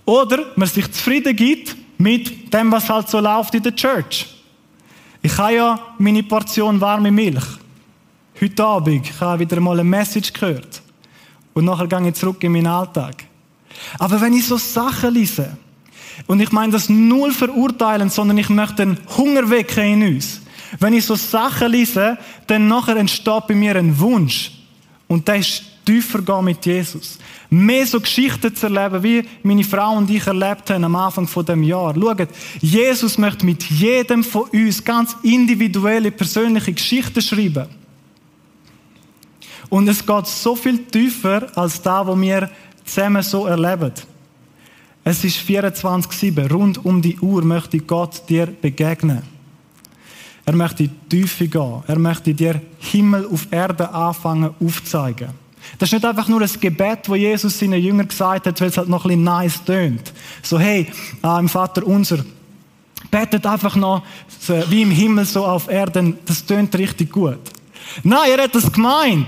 Oder 0.04 0.52
man 0.56 0.68
sich 0.68 0.90
zufrieden 0.92 1.34
gibt 1.34 1.76
mit 2.04 2.52
dem, 2.52 2.70
was 2.70 2.90
halt 2.90 3.08
so 3.08 3.18
läuft 3.18 3.54
in 3.54 3.62
der 3.62 3.74
Church. 3.74 4.26
Ich 5.22 5.38
habe 5.38 5.54
ja 5.54 5.78
meine 5.98 6.22
Portion 6.22 6.78
warme 6.78 7.10
Milch. 7.10 7.46
Heute 8.38 8.62
Abend 8.62 9.08
ich 9.08 9.20
habe 9.22 9.40
wieder 9.40 9.58
mal 9.58 9.80
eine 9.80 9.88
Message 9.88 10.30
gehört. 10.34 10.82
Und 11.54 11.64
nachher 11.64 11.86
gehe 11.86 12.08
ich 12.08 12.14
zurück 12.14 12.44
in 12.44 12.52
meinen 12.52 12.66
Alltag. 12.66 13.24
Aber 13.98 14.20
wenn 14.20 14.34
ich 14.34 14.46
so 14.46 14.58
Sachen 14.58 15.14
lese, 15.14 15.56
und 16.26 16.40
ich 16.40 16.52
meine 16.52 16.72
das 16.72 16.90
null 16.90 17.32
verurteilen, 17.32 18.10
sondern 18.10 18.36
ich 18.36 18.50
möchte 18.50 18.84
den 18.84 18.98
Hunger 19.16 19.48
wecken 19.48 20.02
in 20.02 20.14
uns. 20.14 20.42
Wenn 20.78 20.92
ich 20.92 21.06
so 21.06 21.14
Sachen 21.14 21.72
lese, 21.72 22.18
dann 22.46 22.68
nachher 22.68 22.96
entsteht 22.96 23.46
bei 23.48 23.54
mir 23.54 23.76
ein 23.76 23.98
Wunsch. 23.98 24.52
Und 25.14 25.28
der 25.28 25.36
ist 25.36 25.62
tiefer 25.84 26.20
gehen 26.22 26.44
mit 26.44 26.66
Jesus. 26.66 27.20
Mehr 27.48 27.86
so 27.86 28.00
Geschichten 28.00 28.52
zu 28.52 28.66
erleben, 28.66 29.00
wie 29.00 29.22
meine 29.44 29.62
Frau 29.62 29.96
und 29.96 30.10
ich 30.10 30.26
erlebt 30.26 30.68
haben 30.70 30.82
am 30.82 30.96
Anfang 30.96 31.28
von 31.28 31.46
dem 31.46 31.62
Jahr. 31.62 31.94
Schaut, 31.94 32.28
Jesus 32.60 33.16
möchte 33.16 33.46
mit 33.46 33.62
jedem 33.62 34.24
von 34.24 34.48
uns 34.50 34.82
ganz 34.82 35.16
individuelle, 35.22 36.10
persönliche 36.10 36.72
Geschichten 36.72 37.22
schreiben. 37.22 37.68
Und 39.68 39.86
es 39.86 40.04
geht 40.04 40.26
so 40.26 40.56
viel 40.56 40.78
tiefer 40.78 41.46
als 41.56 41.80
da, 41.80 42.04
wo 42.04 42.20
wir 42.20 42.50
zusammen 42.84 43.22
so 43.22 43.46
erleben. 43.46 43.92
Es 45.04 45.22
ist 45.22 45.38
24-7. 45.48 46.50
Rund 46.50 46.84
um 46.84 47.00
die 47.00 47.20
Uhr 47.20 47.44
möchte 47.44 47.78
Gott 47.78 48.28
dir 48.28 48.46
begegnen. 48.46 49.33
Er 50.46 50.54
möchte 50.54 50.84
in 50.84 50.90
die 51.10 51.20
Tiefe 51.20 51.48
gehen. 51.48 51.82
Er 51.86 51.98
möchte 51.98 52.34
dir 52.34 52.60
Himmel 52.78 53.26
auf 53.32 53.46
Erde 53.50 53.90
anfangen 53.90 54.50
aufzeigen. 54.60 55.28
Das 55.78 55.88
ist 55.88 55.94
nicht 55.94 56.04
einfach 56.04 56.28
nur 56.28 56.42
ein 56.42 56.50
Gebet, 56.60 57.08
wo 57.08 57.14
Jesus 57.14 57.58
seinen 57.58 57.82
Jüngern 57.82 58.06
gesagt 58.06 58.46
hat, 58.46 58.60
weil 58.60 58.68
es 58.68 58.76
halt 58.76 58.88
noch 58.88 59.04
ein 59.04 59.08
bisschen 59.08 59.24
nice 59.24 59.64
tönt. 59.64 60.12
So, 60.42 60.58
hey, 60.58 60.86
äh, 61.22 61.38
im 61.38 61.48
Vater 61.48 61.86
unser, 61.86 62.18
betet 63.10 63.46
einfach 63.46 63.74
noch 63.76 64.02
wie 64.68 64.82
im 64.82 64.90
Himmel 64.90 65.24
so 65.24 65.46
auf 65.46 65.68
Erden. 65.68 66.18
Das 66.26 66.44
tönt 66.44 66.76
richtig 66.76 67.12
gut. 67.12 67.38
Nein, 68.02 68.30
er 68.36 68.44
hat 68.44 68.54
das 68.54 68.70
gemeint. 68.70 69.26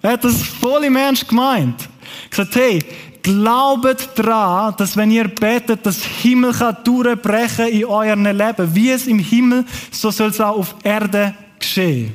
Er 0.00 0.12
hat 0.12 0.24
das 0.24 0.42
voll 0.42 0.84
im 0.84 0.96
Ernst 0.96 1.28
gemeint. 1.28 1.82
Er 1.82 2.28
gesagt, 2.30 2.56
hey, 2.56 2.78
glaubet 3.28 4.08
daran, 4.14 4.74
dass 4.78 4.96
wenn 4.96 5.10
ihr 5.10 5.28
betet, 5.28 5.84
das 5.84 6.02
Himmel 6.02 6.52
kann 6.52 6.78
durchbrechen 6.82 7.68
in 7.68 7.84
eurem 7.84 8.24
Leben. 8.24 8.74
Wie 8.74 8.90
es 8.90 9.06
im 9.06 9.18
Himmel, 9.18 9.66
so 9.90 10.10
soll 10.10 10.30
es 10.30 10.40
auch 10.40 10.56
auf 10.56 10.74
Erde 10.82 11.34
geschehen. 11.58 12.14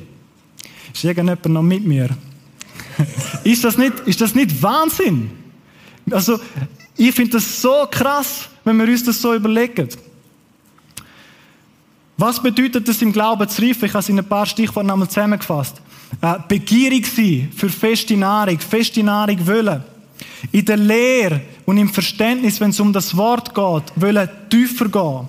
Ist 0.92 1.04
irgendjemand 1.04 1.46
noch 1.46 1.62
mit 1.62 1.84
mir? 1.84 2.08
ist, 3.44 3.62
das 3.62 3.78
nicht, 3.78 4.00
ist 4.06 4.20
das 4.20 4.34
nicht 4.34 4.60
Wahnsinn? 4.60 5.30
Also, 6.10 6.40
ich 6.96 7.14
finde 7.14 7.32
das 7.32 7.62
so 7.62 7.86
krass, 7.90 8.48
wenn 8.64 8.76
wir 8.76 8.86
uns 8.86 9.04
das 9.04 9.20
so 9.20 9.34
überlegen. 9.34 9.88
Was 12.16 12.42
bedeutet 12.42 12.88
es 12.88 13.02
im 13.02 13.12
Glauben 13.12 13.48
zu 13.48 13.62
reifen? 13.62 13.84
Ich 13.84 13.92
habe 13.92 14.00
es 14.00 14.08
in 14.08 14.18
ein 14.18 14.28
paar 14.28 14.46
Stichworten 14.46 15.08
zusammengefasst. 15.08 15.80
Äh, 16.20 16.38
begierig 16.48 17.06
sein 17.06 17.52
für 17.56 17.68
feste 17.68 18.16
Nahrung, 18.16 18.58
feste 18.58 19.02
Nahrung 19.02 19.46
wollen. 19.46 19.93
In 20.52 20.64
der 20.64 20.76
Lehre 20.76 21.40
und 21.64 21.78
im 21.78 21.88
Verständnis, 21.88 22.60
wenn 22.60 22.70
es 22.70 22.80
um 22.80 22.92
das 22.92 23.16
Wort 23.16 23.54
geht, 23.54 23.92
wollen 23.96 24.28
tiefer 24.50 24.88
gehen. 24.88 25.28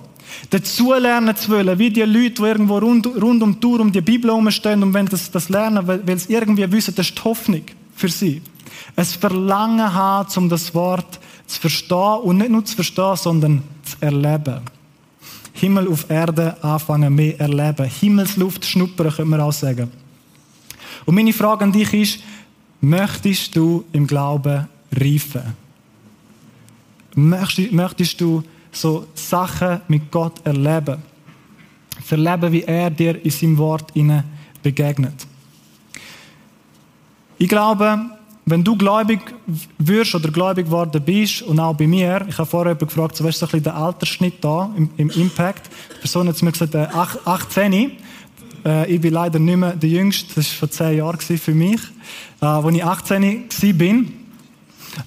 Dazu 0.50 0.92
lernen 0.92 1.34
zu 1.36 1.50
wollen, 1.50 1.78
wie 1.78 1.90
die 1.90 2.02
Leute, 2.02 2.30
die 2.30 2.42
irgendwo 2.42 2.78
rund, 2.78 3.06
rund 3.06 3.42
um 3.42 3.54
die 3.54 3.60
Tour 3.60 3.80
um 3.80 3.90
die 3.90 4.00
Bibel 4.00 4.30
herumstehen 4.30 4.82
und 4.82 4.94
wenn 4.94 5.06
das, 5.06 5.30
das 5.30 5.48
lernen, 5.48 5.86
weil 5.86 6.18
sie 6.18 6.34
irgendwie 6.34 6.70
wissen, 6.70 6.94
das 6.94 7.08
ist 7.08 7.18
die 7.18 7.22
Hoffnung 7.22 7.62
für 7.94 8.08
sie. 8.08 8.42
Es 8.94 9.14
Verlangen 9.14 9.92
haben, 9.92 10.28
um 10.36 10.48
das 10.48 10.74
Wort 10.74 11.18
zu 11.46 11.60
verstehen 11.60 12.20
und 12.22 12.38
nicht 12.38 12.50
nur 12.50 12.64
zu 12.64 12.74
verstehen, 12.74 13.16
sondern 13.16 13.62
zu 13.82 13.96
erleben. 14.00 14.60
Himmel 15.52 15.88
auf 15.88 16.08
Erde 16.10 16.56
anfangen, 16.62 17.14
mehr 17.14 17.40
erleben. 17.40 17.86
Himmelsluft 17.86 18.64
schnuppern, 18.64 19.10
können 19.10 19.30
wir 19.30 19.42
auch 19.42 19.52
sagen. 19.52 19.90
Und 21.06 21.14
meine 21.14 21.32
Frage 21.32 21.64
an 21.64 21.72
dich 21.72 21.92
ist, 21.94 22.20
möchtest 22.80 23.56
du 23.56 23.84
im 23.92 24.06
Glauben 24.06 24.68
reifen? 24.96 25.54
Möchtest, 27.14 27.72
möchtest 27.72 28.20
du 28.20 28.42
so 28.72 29.06
Sachen 29.14 29.80
mit 29.88 30.10
Gott 30.10 30.44
erleben? 30.44 31.02
Zu 32.06 32.14
erleben, 32.14 32.52
wie 32.52 32.62
er 32.62 32.90
dir 32.90 33.24
in 33.24 33.30
seinem 33.30 33.58
Wort 33.58 33.92
begegnet. 34.62 35.26
Ich 37.38 37.48
glaube, 37.48 38.10
wenn 38.48 38.62
du 38.62 38.76
gläubig 38.76 39.20
wirst 39.78 40.14
oder 40.14 40.30
gläubig 40.30 40.66
geworden 40.66 41.02
bist 41.04 41.42
und 41.42 41.58
auch 41.58 41.74
bei 41.74 41.86
mir, 41.86 42.24
ich 42.28 42.38
habe 42.38 42.48
vorher 42.48 42.72
jemanden 42.72 42.86
gefragt, 42.86 43.16
so 43.16 43.24
was 43.24 43.42
ist 43.42 43.50
so 43.50 43.56
ein 43.56 43.62
der 43.62 43.76
Altersschnitt 43.76 44.42
da 44.42 44.70
im, 44.76 44.88
im 44.96 45.10
Impact? 45.10 45.68
Die 45.96 46.00
Person 46.00 46.28
hat 46.28 46.40
mir 46.42 46.52
gesagt, 46.52 46.74
äh, 46.74 46.86
18. 47.24 47.92
Äh, 48.64 48.94
ich 48.94 49.00
bin 49.00 49.12
leider 49.12 49.40
nicht 49.40 49.56
mehr 49.56 49.74
der 49.74 49.90
Jüngste, 49.90 50.34
das 50.36 50.50
war 50.52 50.68
vor 50.68 50.70
zehn 50.70 50.98
Jahren 50.98 51.18
für 51.18 51.54
mich, 51.54 51.80
äh, 52.40 52.46
als 52.46 52.74
ich 52.74 52.84
18 52.84 53.22
war. 53.22 54.25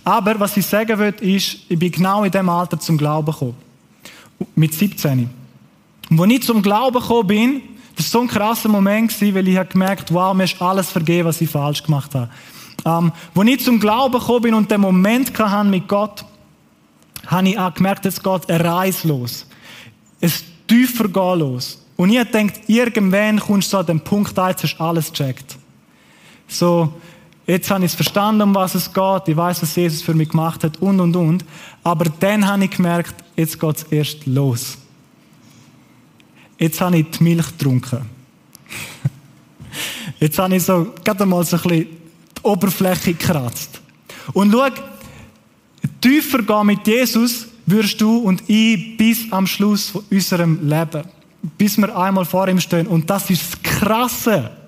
Aber 0.03 0.39
was 0.39 0.57
ich 0.57 0.65
sagen 0.65 0.97
will, 0.99 1.13
ist, 1.21 1.59
ich 1.67 1.79
bin 1.79 1.91
genau 1.91 2.23
in 2.23 2.31
dem 2.31 2.49
Alter 2.49 2.79
zum 2.79 2.97
Glauben 2.97 3.31
gekommen. 3.31 3.55
Mit 4.55 4.73
17. 4.73 5.29
Und 6.09 6.21
als 6.21 6.31
ich 6.31 6.43
zum 6.43 6.61
Glauben 6.61 6.99
gekommen 6.99 7.27
bin, 7.27 7.61
das 7.95 8.13
war 8.13 8.21
so 8.21 8.21
ein 8.21 8.27
krasser 8.27 8.69
Moment, 8.69 9.19
weil 9.21 9.47
ich 9.47 9.57
habe 9.57 9.69
gemerkt, 9.69 10.13
wow, 10.13 10.33
mir 10.33 10.45
ist 10.45 10.61
alles 10.61 10.89
vergeben, 10.89 11.27
was 11.27 11.41
ich 11.41 11.49
falsch 11.49 11.83
gemacht 11.83 12.15
habe. 12.15 12.29
Ähm, 12.85 13.11
als 13.35 13.47
ich 13.47 13.63
zum 13.63 13.79
Glauben 13.79 14.17
gekommen 14.17 14.41
bin 14.41 14.53
und 14.53 14.71
den 14.71 14.81
Moment 14.81 15.37
hatte 15.37 15.67
mit 15.67 15.87
Gott, 15.87 16.23
habe 17.27 17.49
ich 17.49 17.59
auch 17.59 17.73
gemerkt, 17.73 18.05
es 18.05 18.21
geht 18.21 18.49
eine 18.49 18.63
Reise 18.63 19.07
los. 19.07 19.45
Es 20.21 20.43
tiefer 20.67 21.07
gehen 21.07 21.39
los. 21.39 21.85
Und 21.97 22.11
ich 22.11 22.23
denkt, 22.31 22.61
irgendwann 22.67 23.39
kommst 23.39 23.73
du 23.73 23.77
an 23.77 23.85
den 23.85 23.99
Punkt, 23.99 24.37
jetzt 24.37 24.63
hast 24.63 24.77
du 24.77 24.83
alles 24.83 25.11
gecheckt. 25.11 25.57
So, 26.47 26.93
jetzt 27.49 27.69
habe 27.71 27.83
ich 27.83 27.91
es 27.91 27.95
verstanden, 27.95 28.41
um 28.41 28.55
was 28.55 28.75
es 28.75 28.93
geht, 28.93 29.27
ich 29.27 29.35
weiß, 29.35 29.61
was 29.61 29.75
Jesus 29.75 30.01
für 30.01 30.13
mich 30.13 30.29
gemacht 30.29 30.63
hat 30.63 30.77
und, 30.77 30.99
und, 30.99 31.15
und. 31.15 31.45
Aber 31.83 32.05
dann 32.19 32.47
habe 32.47 32.65
ich 32.65 32.71
gemerkt, 32.71 33.15
jetzt 33.35 33.59
geht 33.59 33.77
es 33.77 33.83
erst 33.83 34.25
los. 34.25 34.77
Jetzt 36.57 36.79
habe 36.81 36.97
ich 36.97 37.09
die 37.09 37.23
Milch 37.23 37.47
getrunken. 37.57 38.01
Jetzt 40.19 40.37
habe 40.37 40.57
ich 40.57 40.63
so, 40.63 40.93
gerade 41.05 41.25
mal 41.25 41.45
so 41.45 41.55
ein 41.55 41.61
bisschen 41.61 41.87
die 42.37 42.43
Oberfläche 42.43 43.13
gekratzt. 43.13 43.79
Und 44.33 44.51
schau, 44.51 44.67
tiefer 46.01 46.43
gehen 46.43 46.65
mit 46.65 46.85
Jesus 46.85 47.47
wirst 47.65 48.01
du 48.01 48.17
und 48.17 48.43
ich 48.47 48.97
bis 48.97 49.31
am 49.31 49.47
Schluss 49.47 49.89
von 49.89 50.03
unserem 50.11 50.67
Leben. 50.67 51.03
Bis 51.57 51.77
wir 51.77 51.97
einmal 51.97 52.25
vor 52.25 52.49
ihm 52.49 52.59
stehen. 52.59 52.87
Und 52.87 53.09
das 53.09 53.29
ist 53.29 53.53
das 53.53 53.63
Krasse. 53.63 54.58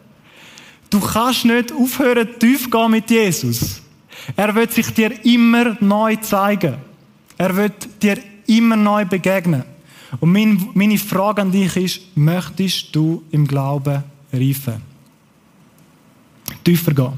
Du 0.91 1.00
kannst 1.00 1.45
nicht 1.45 1.71
aufhören, 1.71 2.27
tief 2.38 2.69
gehen 2.69 2.91
mit 2.91 3.10
Jesus. 3.10 3.81
Er 4.36 4.53
wird 4.53 4.74
sich 4.74 4.93
dir 4.93 5.25
immer 5.25 5.77
neu 5.79 6.17
zeigen. 6.17 6.75
Er 7.38 7.55
wird 7.55 8.03
dir 8.03 8.17
immer 8.45 8.75
neu 8.75 9.05
begegnen. 9.05 9.63
Und 10.19 10.75
meine 10.75 10.98
Frage 10.98 11.41
an 11.41 11.51
dich 11.51 11.75
ist, 11.77 12.01
möchtest 12.15 12.93
du 12.93 13.24
im 13.31 13.48
Glauben 13.48 14.03
reifen? 14.33 14.81
Tiefer 16.63 16.93
gehen. 16.93 17.13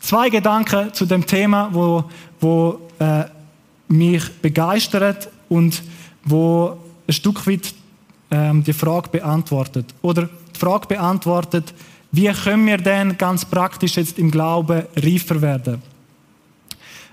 Zwei 0.00 0.30
Gedanken 0.30 0.92
zu 0.94 1.04
dem 1.04 1.26
Thema, 1.26 1.68
wo, 1.70 2.04
wo 2.40 2.88
äh, 2.98 3.24
mich 3.88 4.30
begeistert 4.40 5.28
und 5.50 5.82
wo 6.24 6.78
ein 7.06 7.12
Stück 7.12 7.46
weit 7.46 7.74
ähm, 8.30 8.64
die 8.64 8.72
Frage 8.72 9.10
beantwortet. 9.10 9.94
Oder 10.00 10.22
die 10.22 10.58
Frage 10.58 10.86
beantwortet, 10.86 11.74
wie 12.12 12.32
können 12.32 12.66
wir 12.66 12.78
denn 12.78 13.16
ganz 13.16 13.44
praktisch 13.44 13.96
jetzt 13.96 14.18
im 14.18 14.30
Glauben 14.30 14.84
reifer 14.96 15.40
werden? 15.40 15.82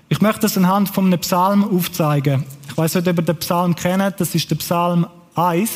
Ich 0.08 0.20
möchte 0.20 0.40
das 0.40 0.56
anhand 0.56 0.88
von 0.88 1.06
einem 1.06 1.20
Psalm 1.20 1.64
aufzeigen. 1.64 2.44
Ich 2.68 2.76
weiß 2.76 2.94
nicht, 2.94 3.08
ob 3.08 3.18
ihr 3.18 3.22
den 3.22 3.36
Psalm 3.36 3.74
kennt. 3.74 4.20
Das 4.20 4.34
ist 4.34 4.50
der 4.50 4.56
Psalm 4.56 5.06
1. 5.34 5.70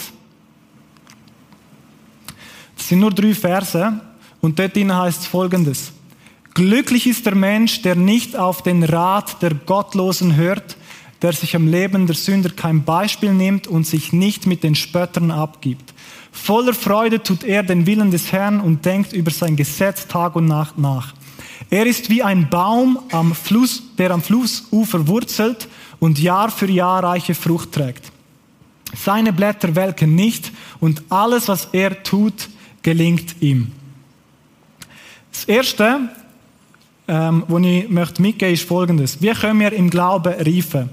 Das 2.77 2.89
sind 2.89 3.01
nur 3.01 3.11
drei 3.11 3.35
Verse. 3.35 4.01
Und 4.41 4.59
dort 4.59 4.75
heißt 4.75 5.21
es 5.21 5.27
folgendes. 5.27 5.93
Glücklich 6.55 7.07
ist 7.07 7.25
der 7.27 7.35
Mensch, 7.35 7.83
der 7.83 7.95
nicht 7.95 8.37
auf 8.37 8.63
den 8.63 8.83
Rat 8.83 9.41
der 9.41 9.55
Gottlosen 9.55 10.37
hört, 10.37 10.77
der 11.23 11.33
sich 11.33 11.55
am 11.55 11.69
Leben 11.69 12.07
der 12.07 12.17
Sünder 12.17 12.51
kein 12.51 12.85
Beispiel 12.85 13.33
nimmt 13.33 13.69
und 13.69 13.87
sich 13.87 14.13
nicht 14.13 14.47
mit 14.47 14.65
den 14.65 14.75
Spöttern 14.75 15.31
abgibt. 15.31 15.92
Voller 16.33 16.75
Freude 16.75 17.23
tut 17.23 17.45
er 17.45 17.63
den 17.63 17.87
Willen 17.87 18.11
des 18.11 18.33
Herrn 18.33 18.61
und 18.61 18.85
denkt 18.85 19.13
über 19.13 19.31
sein 19.31 19.55
Gesetz 19.55 20.09
Tag 20.09 20.35
und 20.35 20.47
Nacht 20.47 20.79
nach. 20.79 21.15
Er 21.71 21.87
ist 21.87 22.11
wie 22.11 22.23
ein 22.23 22.51
Baum 22.51 22.99
am 23.13 23.35
Fluss, 23.35 23.83
der 23.99 24.11
am 24.11 24.23
Flussufer 24.23 25.07
wurzelt 25.07 25.69
und 26.01 26.19
Jahr 26.19 26.51
für 26.51 26.71
Jahr 26.71 27.05
reiche 27.05 27.35
Frucht 27.35 27.73
trägt. 27.73 28.11
Seine 28.97 29.33
Blätter 29.33 29.75
welken 29.77 30.15
nicht 30.15 30.51
und 30.81 31.03
alles, 31.11 31.49
was 31.49 31.69
er 31.73 32.03
tut, 32.03 32.49
gelingt 32.83 33.37
ihm. 33.41 33.71
Das 35.31 35.45
Erste, 35.45 36.11
ähm, 37.09 37.45
wo 37.49 37.59
ich 37.59 37.89
möchte 37.89 38.21
mitgeben 38.21 38.55
ist 38.55 38.69
folgendes. 38.69 39.23
Wie 39.23 39.33
können 39.33 39.61
wir 39.61 39.73
im 39.73 39.91
Glauben 39.91 40.33
reifen? 40.33 40.91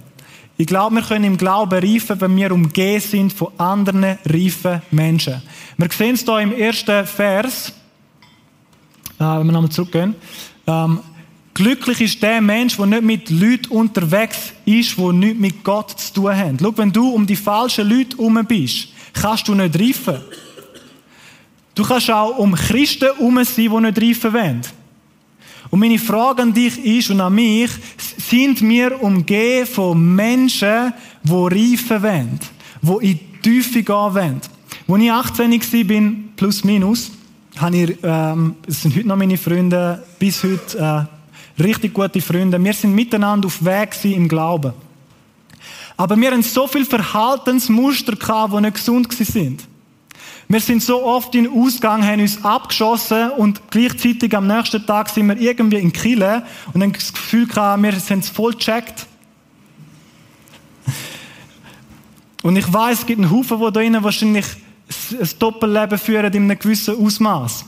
Ich 0.62 0.68
glaube, 0.68 0.96
wir 0.96 1.04
können 1.04 1.24
im 1.24 1.38
Glauben 1.38 1.80
reifen, 1.80 2.20
wenn 2.20 2.36
wir 2.36 2.52
umgeben 2.52 3.00
sind 3.00 3.32
von 3.32 3.48
anderen 3.58 4.18
reifen 4.26 4.82
Menschen. 4.92 5.42
Wir 5.78 5.90
sehen 5.90 6.16
es 6.16 6.26
hier 6.26 6.40
im 6.40 6.52
ersten 6.52 7.08
Vers, 7.08 7.70
äh, 9.18 9.24
wenn 9.24 9.46
wir 9.46 9.54
nochmal 9.54 9.70
zurückgehen. 9.70 10.16
Ähm, 10.68 11.00
glücklich 11.54 12.02
ist 12.02 12.22
der 12.22 12.42
Mensch, 12.42 12.76
der 12.76 12.88
nicht 12.88 13.04
mit 13.04 13.30
Leuten 13.30 13.70
unterwegs 13.70 14.52
ist, 14.66 14.98
die 14.98 15.14
nichts 15.14 15.40
mit 15.40 15.64
Gott 15.64 15.98
zu 15.98 16.14
tun 16.16 16.36
haben. 16.36 16.58
Schau, 16.62 16.78
wenn 16.78 16.92
du 16.92 17.08
um 17.08 17.26
die 17.26 17.38
falschen 17.38 17.88
Leute 17.88 18.18
herum 18.18 18.46
bist, 18.46 18.90
kannst 19.14 19.48
du 19.48 19.56
nicht 19.56 19.80
reifen. 19.80 20.18
Du 21.74 21.86
kannst 21.86 22.12
auch 22.12 22.38
um 22.38 22.54
Christen 22.54 23.06
herum 23.06 23.42
sein, 23.46 23.56
die 23.56 23.70
nicht 23.70 24.02
reifen 24.02 24.34
wollen. 24.34 24.62
Und 25.70 25.80
meine 25.80 26.00
Frage 26.00 26.42
an 26.42 26.54
dich 26.54 26.84
ist 26.84 27.12
und 27.12 27.22
an 27.22 27.34
mich, 27.34 27.70
sind 28.30 28.62
wir 28.62 29.02
umgeben 29.02 29.66
von 29.66 30.16
Menschen, 30.16 30.94
die 31.24 31.32
reifen 31.32 32.04
wollen, 32.04 32.40
die 32.82 33.10
in 33.10 33.20
die 33.20 33.42
Tiefe 33.42 33.82
gehen 33.82 33.96
wollen. 33.96 34.42
Als 34.88 35.04
ich 35.04 35.12
18 35.12 35.52
war, 35.52 36.14
plus 36.36 36.64
minus, 36.64 37.12
habe 37.58 37.78
ich, 37.78 37.98
ähm, 38.04 38.56
es 38.68 38.82
sind 38.82 38.96
heute 38.96 39.08
noch 39.08 39.18
meine 39.18 39.38
Freunde, 39.38 40.04
bis 40.20 40.44
heute 40.44 41.08
äh, 41.58 41.64
richtig 41.64 41.94
gute 41.94 42.22
Freunde. 42.22 42.64
Wir 42.64 42.74
sind 42.74 42.94
miteinander 42.94 43.48
auf 43.48 43.64
Weg 43.66 43.98
im 44.04 44.28
Glauben. 44.28 44.74
Aber 45.98 46.16
wir 46.16 46.32
haben 46.32 46.44
so 46.44 46.68
viele 46.68 46.86
Verhaltensmuster 46.86 48.16
gehabt, 48.16 48.54
die 48.54 48.62
nicht 48.62 48.76
gesund 48.76 49.12
sind. 49.12 49.68
Wir 50.52 50.60
sind 50.60 50.82
so 50.82 51.04
oft 51.06 51.36
in 51.36 51.44
den 51.44 51.54
Ausgang, 51.54 52.04
haben 52.04 52.22
uns 52.22 52.44
abgeschossen 52.44 53.30
und 53.38 53.70
gleichzeitig 53.70 54.36
am 54.36 54.48
nächsten 54.48 54.84
Tag 54.84 55.08
sind 55.10 55.28
wir 55.28 55.38
irgendwie 55.38 55.78
in 55.78 55.94
Kille 55.94 56.44
und 56.74 56.82
haben 56.82 56.92
das 56.92 57.14
Gefühl 57.14 57.46
gehabt, 57.46 57.84
wir 57.84 57.94
sind 58.00 58.24
es 58.24 58.30
voll 58.30 58.54
gecheckt. 58.54 59.06
Und 62.42 62.56
ich 62.56 62.74
weiß, 62.74 63.02
es 63.02 63.06
gibt 63.06 63.22
einen 63.22 63.30
Haufen, 63.30 63.60
die 63.60 63.64
da 63.64 63.70
drinnen 63.70 64.04
wahrscheinlich 64.04 64.46
ein 65.12 65.30
Doppelleben 65.38 66.00
führen 66.00 66.34
in 66.34 66.44
einem 66.46 66.58
gewissen 66.58 66.98
Ausmaß. 66.98 67.66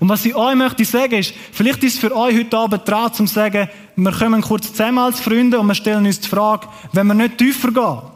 Und 0.00 0.08
was 0.08 0.24
ich 0.24 0.34
euch 0.34 0.54
möchte 0.54 0.86
sagen 0.86 1.18
ist, 1.18 1.34
vielleicht 1.52 1.84
ist 1.84 1.94
es 1.94 2.00
für 2.00 2.16
euch 2.16 2.38
heute 2.38 2.56
Abend 2.56 2.88
dran, 2.88 3.12
zu 3.12 3.26
sagen, 3.26 3.68
wir 3.96 4.12
kommen 4.12 4.40
kurz 4.40 4.70
zusammen 4.70 4.98
als 4.98 5.20
Freunde 5.20 5.60
und 5.60 5.66
wir 5.66 5.74
stellen 5.74 6.06
uns 6.06 6.20
die 6.20 6.28
Frage, 6.28 6.68
wenn 6.92 7.06
wir 7.06 7.14
nicht 7.14 7.36
tiefer 7.36 7.70
gehen, 7.70 8.13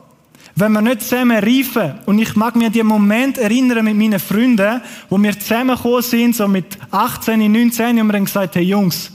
wenn 0.60 0.72
wir 0.72 0.80
nicht 0.80 1.02
zusammen 1.02 1.38
reifen, 1.38 2.00
und 2.06 2.18
ich 2.18 2.34
mag 2.34 2.56
an 2.56 2.72
den 2.72 2.86
Moment 2.86 3.38
erinnern 3.38 3.84
mit 3.84 3.96
meinen 3.96 4.18
Freunden, 4.18 4.80
wo 5.08 5.16
wir 5.18 5.38
zusammengekommen 5.38 6.02
sind, 6.02 6.34
so 6.34 6.48
mit 6.48 6.78
18, 6.90 7.52
19, 7.52 8.00
und 8.00 8.06
wir 8.08 8.14
haben 8.14 8.24
gesagt, 8.24 8.56
hey 8.56 8.64
Jungs, 8.64 9.12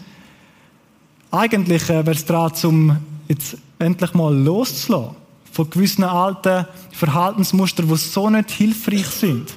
eigentlich 1.32 1.84
äh, 1.90 2.06
wäre 2.06 2.12
es 2.12 2.26
dran, 2.26 2.52
um 2.64 2.98
jetzt 3.28 3.58
endlich 3.80 4.14
mal 4.14 4.34
loszulassen 4.34 5.16
von 5.52 5.70
gewissen 5.70 6.04
alten 6.04 6.66
Verhaltensmustern, 6.92 7.88
die 7.88 7.96
so 7.96 8.30
nicht 8.30 8.52
hilfreich 8.52 9.08
sind. 9.08 9.54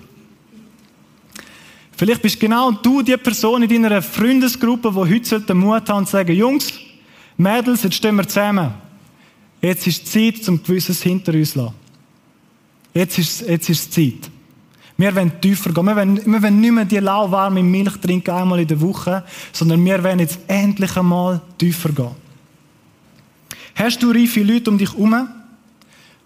Vielleicht 1.96 2.20
bist 2.20 2.40
genau 2.40 2.72
du 2.72 3.00
die 3.00 3.16
Person 3.16 3.62
in 3.62 3.82
deiner 3.82 4.02
Freundesgruppe, 4.02 4.90
die 4.92 5.14
heute 5.14 5.40
den 5.40 5.56
Mut 5.56 5.88
haben 5.88 5.98
und 5.98 6.08
sagen, 6.08 6.34
Jungs, 6.34 6.72
Mädels, 7.38 7.84
jetzt 7.84 7.94
stehen 7.94 8.16
wir 8.16 8.28
zusammen. 8.28 8.85
Jetzt 9.66 9.84
ist 9.88 10.14
die 10.14 10.32
Zeit, 10.32 10.44
zum 10.44 10.62
gewisses 10.62 11.02
hinter 11.02 11.34
uns 11.34 11.50
zu 11.50 11.58
lassen. 11.58 11.74
Jetzt 12.94 13.18
ist, 13.18 13.40
jetzt 13.40 13.68
ist 13.68 13.92
Zeit. 13.92 14.30
Wir 14.96 15.12
wollen 15.16 15.40
tiefer 15.40 15.72
gehen. 15.72 15.86
Wir 15.86 15.96
wollen, 15.96 16.24
wir 16.24 16.40
wollen 16.40 16.60
nicht 16.60 16.72
mehr 16.72 16.84
die 16.84 16.98
lauwarme 16.98 17.64
Milch 17.64 17.96
trinken 17.96 18.30
einmal 18.30 18.60
in 18.60 18.68
der 18.68 18.80
Woche, 18.80 19.24
sondern 19.52 19.84
wir 19.84 20.04
wollen 20.04 20.20
jetzt 20.20 20.38
endlich 20.46 20.96
einmal 20.96 21.40
tiefer 21.58 21.88
gehen. 21.88 22.12
Hast 23.74 24.00
du 24.00 24.12
reife 24.12 24.40
Leute 24.44 24.70
um 24.70 24.78
dich 24.78 24.92
herum? 24.92 25.30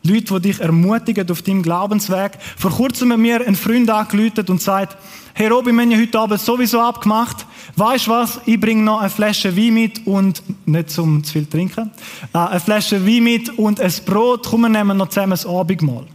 Leute, 0.03 0.35
die 0.35 0.49
dich 0.49 0.61
ermutigen 0.61 1.31
auf 1.31 1.41
deinem 1.41 1.63
Glaubensweg. 1.63 2.33
Vor 2.59 2.73
kurzem 2.73 3.11
hat 3.11 3.19
mir 3.21 3.47
ein 3.47 3.57
Freund 3.57 3.89
angeläutet 3.89 4.51
und 4.51 4.61
sagt, 4.61 4.99
hey 5.33 5.49
Robin, 5.49 5.75
wir 5.77 5.83
haben 5.83 5.91
ja 5.93 5.99
heute 5.99 6.19
Abend 6.19 6.41
sowieso 6.41 6.81
abgemacht. 6.81 7.47
Weißt 7.77 8.07
du 8.07 8.11
was? 8.11 8.41
Ich 8.47 8.61
bringe 8.61 8.83
noch 8.83 9.01
eine 9.01 9.11
Flasche 9.11 9.57
Wein 9.57 9.75
mit 9.75 10.07
und, 10.07 10.43
nicht 10.67 10.91
zum 10.91 11.23
zu 11.25 11.33
viel 11.33 11.47
trinken, 11.47 11.91
äh, 12.33 12.39
eine 12.39 12.61
Flasche 12.61 13.05
Wein 13.07 13.25
mit 13.25 13.59
und 13.59 13.81
ein 13.81 13.93
Brot. 14.05 14.47
Komm, 14.49 14.63
wir 14.63 14.69
nehmen 14.69 14.97
noch 14.97 15.09
zusammen 15.09 15.39
ein 15.39 15.51
Abendmahl. 15.51 16.07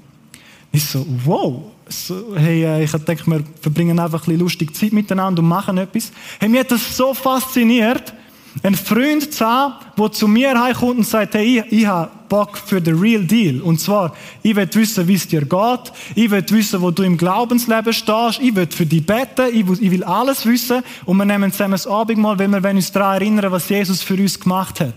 Ich 0.72 0.86
so, 0.86 1.06
wow. 1.24 1.64
So, 1.88 2.36
hey, 2.36 2.64
äh, 2.64 2.84
ich 2.84 2.92
denke, 2.92 3.26
wir 3.28 3.44
verbringen 3.62 4.00
einfach 4.00 4.22
ein 4.22 4.26
bisschen 4.26 4.40
lustige 4.40 4.74
Zeit 4.74 4.92
miteinander 4.92 5.42
und 5.42 5.48
machen 5.48 5.78
etwas. 5.78 6.12
Hey, 6.40 6.50
mir 6.50 6.62
hat 6.62 6.72
das 6.72 6.98
so 6.98 7.14
fasziniert, 7.14 8.14
einen 8.64 8.76
Freund 8.76 9.32
zu 9.32 9.46
haben, 9.46 9.76
der 9.98 10.12
zu 10.12 10.28
mir 10.28 10.60
heimkommt 10.60 10.98
und 10.98 11.08
sagt, 11.08 11.36
hey, 11.36 11.60
ich, 11.60 11.80
ich 11.80 11.86
habe 11.86 12.10
Bock 12.36 12.58
für 12.58 12.82
den 12.82 13.00
Real 13.00 13.24
Deal. 13.24 13.62
Und 13.62 13.80
zwar, 13.80 14.14
ich 14.44 14.54
will 14.58 14.68
wissen, 14.74 15.08
wie 15.08 15.14
es 15.14 15.26
dir 15.26 15.46
geht. 15.46 15.94
Ich 16.16 16.30
will 16.30 16.44
wissen, 16.50 16.82
wo 16.82 16.92
du 16.92 17.04
im 17.04 17.18
Glaubensleben 17.18 17.94
stehst. 17.94 18.42
Ich 18.42 18.54
will 18.54 18.68
für 18.70 18.86
dich 18.86 19.06
beten. 19.06 19.48
Ich 19.54 19.66
will, 19.66 20.04
alles 20.04 20.46
wissen. 20.46 20.84
Und 21.06 21.16
wir 21.16 21.24
nehmen 21.24 21.54
zusammen 21.54 21.72
das 21.72 21.88
Abendmahl, 21.88 22.38
weil 22.38 22.50
wir 22.52 22.70
uns 22.72 22.92
daran 22.92 23.22
erinnern, 23.22 23.54
was 23.54 23.70
Jesus 23.70 24.04
für 24.04 24.16
uns 24.16 24.38
gemacht 24.38 24.82
hat. 24.82 24.96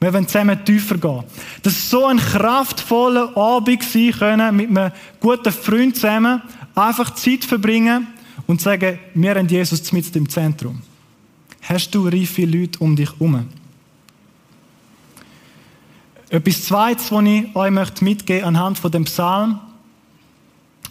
Wir 0.00 0.12
wollen 0.12 0.26
zusammen 0.26 0.58
tiefer 0.64 0.98
gehen. 0.98 1.22
Das 1.62 1.72
ist 1.72 1.88
so 1.88 2.04
ein 2.06 2.18
kraftvoller 2.18 3.36
Abend 3.36 3.84
sein 3.84 4.10
können, 4.10 4.56
mit 4.56 4.68
einem 4.68 4.90
guten 5.20 5.52
Freund 5.52 5.94
zusammen, 5.94 6.42
einfach 6.74 7.14
Zeit 7.14 7.44
verbringen 7.44 8.08
und 8.48 8.60
sagen, 8.60 8.98
wir 9.14 9.36
haben 9.36 9.46
Jesus 9.46 9.92
mit 9.92 10.16
im 10.16 10.28
Zentrum. 10.28 10.82
Hast 11.62 11.94
du 11.94 12.08
reife 12.08 12.44
Leute 12.44 12.80
um 12.80 12.96
dich 12.96 13.12
herum? 13.12 13.46
Etwas 16.28 16.64
Zweites, 16.64 17.12
was 17.12 17.24
ich 17.24 17.54
euch 17.54 17.70
mitgeben 17.70 18.04
möchte 18.04 18.44
anhand 18.44 18.78
von 18.78 18.90
dem 18.90 19.04
Psalm, 19.04 19.60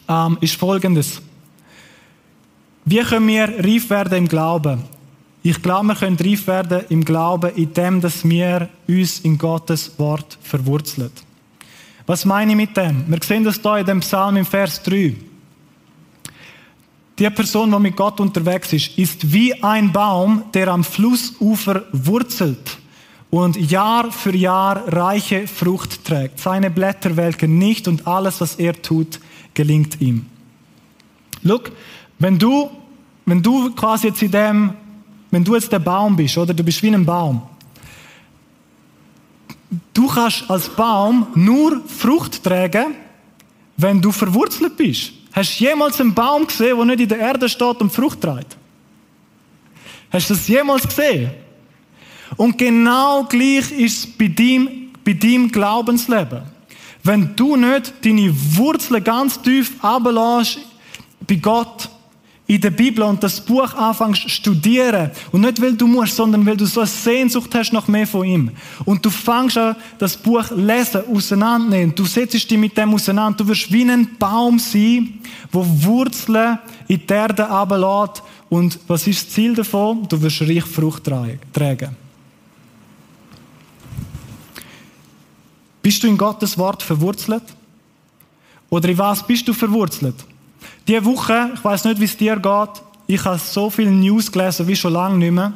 ähm, 0.07 0.37
ist 0.39 0.55
Folgendes. 0.55 1.21
Wie 2.85 3.01
können 3.01 3.27
wir 3.27 3.49
reif 3.59 3.89
werden 3.89 4.17
im 4.17 4.27
Glauben? 4.29 4.83
Ich 5.43 5.61
glaube, 5.61 5.87
wir 5.87 5.95
können 5.95 6.17
reif 6.17 6.47
werden 6.47 6.85
im 6.89 7.03
Glauben, 7.03 7.51
indem 7.55 7.99
dass 7.99 8.23
wir 8.23 8.69
uns 8.87 9.19
in 9.19 9.37
Gottes 9.37 9.99
Wort 9.99 10.37
verwurzeln. 10.41 11.11
Was 12.05 12.23
meine 12.23 12.51
ich 12.51 12.57
mit 12.57 12.77
dem? 12.77 13.03
Wir 13.07 13.19
sehen 13.21 13.43
das 13.43 13.59
hier 13.61 13.77
in 13.77 13.85
dem 13.85 13.99
Psalm 13.99 14.37
im 14.37 14.45
Vers 14.45 14.81
3. 14.83 15.15
Die 17.19 17.29
Person, 17.29 17.71
die 17.71 17.79
mit 17.79 17.95
Gott 17.97 18.19
unterwegs 18.19 18.71
ist, 18.71 18.97
ist 18.97 19.33
wie 19.33 19.53
ein 19.61 19.91
Baum, 19.91 20.43
der 20.53 20.69
am 20.69 20.83
Flussufer 20.83 21.83
wurzelt 21.91 22.77
und 23.29 23.57
Jahr 23.57 24.11
für 24.11 24.35
Jahr 24.35 24.87
reiche 24.93 25.47
Frucht 25.47 26.05
trägt. 26.05 26.39
Seine 26.39 26.69
Blätter 26.69 27.17
welken 27.17 27.57
nicht 27.57 27.87
und 27.87 28.07
alles, 28.07 28.39
was 28.41 28.55
er 28.55 28.81
tut, 28.81 29.19
gelingt 29.53 29.99
ihm. 30.01 30.25
Look, 31.41 31.71
wenn 32.19 32.39
du, 32.39 32.69
wenn 33.25 33.41
du 33.41 33.71
quasi 33.71 34.07
jetzt 34.07 34.21
in 34.21 34.31
dem, 34.31 34.73
wenn 35.31 35.43
du 35.43 35.55
jetzt 35.55 35.71
der 35.71 35.79
Baum 35.79 36.15
bist, 36.15 36.37
oder 36.37 36.53
du 36.53 36.63
bist 36.63 36.81
wie 36.81 36.87
ein 36.87 37.05
Baum, 37.05 37.41
du 39.93 40.07
kannst 40.07 40.49
als 40.49 40.69
Baum 40.69 41.27
nur 41.35 41.81
Frucht 41.87 42.43
tragen, 42.43 42.95
wenn 43.77 44.01
du 44.01 44.11
verwurzelt 44.11 44.77
bist. 44.77 45.11
Hast 45.33 45.59
du 45.59 45.65
jemals 45.65 45.99
einen 45.99 46.13
Baum 46.13 46.47
gesehen, 46.47 46.77
der 46.77 46.85
nicht 46.85 47.01
in 47.01 47.09
der 47.09 47.19
Erde 47.19 47.49
steht 47.49 47.81
und 47.81 47.91
Frucht 47.91 48.21
trägt? 48.21 48.55
Hast 50.09 50.29
du 50.29 50.33
das 50.33 50.47
jemals 50.47 50.87
gesehen? 50.87 51.31
Und 52.37 52.57
genau 52.57 53.23
gleich 53.23 53.71
ist 53.71 53.99
es 53.99 54.07
bei 54.07 54.27
deinem, 54.27 54.89
bei 55.03 55.13
deinem 55.13 55.51
Glaubensleben. 55.51 56.41
Wenn 57.03 57.35
du 57.35 57.55
nicht 57.55 57.93
deine 58.03 58.33
Wurzeln 58.57 59.03
ganz 59.03 59.41
tief 59.41 59.73
ablässt 59.83 60.59
bei 61.27 61.35
Gott, 61.35 61.89
in 62.47 62.61
der 62.61 62.69
Bibel 62.69 63.03
und 63.03 63.23
das 63.23 63.41
Buch 63.41 63.73
anfängst 63.73 64.29
studieren. 64.29 65.09
Und 65.31 65.41
nicht, 65.41 65.59
weil 65.61 65.73
du 65.73 65.87
musst, 65.87 66.15
sondern 66.15 66.45
weil 66.45 66.55
du 66.55 66.65
so 66.65 66.81
eine 66.81 66.87
Sehnsucht 66.87 67.53
hast 67.55 67.73
nach 67.73 67.87
mehr 67.87 68.05
von 68.05 68.25
ihm. 68.25 68.51
Und 68.85 69.03
du 69.03 69.09
fängst 69.09 69.57
an, 69.57 69.75
das 69.97 70.15
Buch 70.15 70.51
lesen, 70.51 71.01
auseinandernehmen. 71.11 71.95
Du 71.95 72.05
setzt 72.05 72.33
dich 72.33 72.57
mit 72.57 72.77
dem 72.77 72.93
auseinander. 72.93 73.37
Du 73.37 73.47
wirst 73.47 73.71
wie 73.71 73.89
ein 73.89 74.15
Baum 74.19 74.59
sein, 74.59 75.19
wo 75.51 75.65
Wurzeln 75.65 76.59
in 76.87 77.01
die 77.07 77.13
Erde 77.13 77.43
runterlässt. 77.43 78.21
Und 78.49 78.79
was 78.87 79.07
ist 79.07 79.25
das 79.25 79.33
Ziel 79.33 79.55
davon? 79.55 80.07
Du 80.07 80.21
wirst 80.21 80.41
reich 80.41 80.63
Frucht 80.63 81.03
tragen. 81.03 82.04
Bist 85.85 86.01
du 86.01 86.07
in 86.07 86.17
Gottes 86.17 86.57
Wort 86.57 86.81
verwurzelt? 86.81 87.43
Oder 88.71 88.89
in 88.89 88.97
was 88.97 89.21
bist 89.21 89.47
du 89.47 89.53
verwurzelt? 89.53 90.15
Diese 90.87 91.05
Woche, 91.05 91.51
ich 91.53 91.63
weiß 91.63 91.83
nicht, 91.83 91.99
wie 91.99 92.05
es 92.05 92.17
dir 92.17 92.37
geht, 92.37 92.81
ich 93.05 93.23
habe 93.23 93.37
so 93.37 93.69
viel 93.69 93.91
News 93.91 94.31
gelesen 94.31 94.67
wie 94.67 94.75
schon 94.75 94.93
lange 94.93 95.19
nicht 95.19 95.31
mehr. 95.31 95.53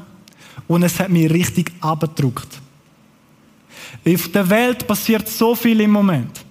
Und 0.68 0.84
es 0.84 1.00
hat 1.00 1.10
mich 1.10 1.32
richtig 1.32 1.72
abgedruckt. 1.82 2.48
Auf 4.08 4.32
der 4.32 4.48
Welt 4.48 4.86
passiert 4.86 5.28
so 5.28 5.56
viel 5.56 5.82
im 5.82 5.90
Moment. 5.90 6.46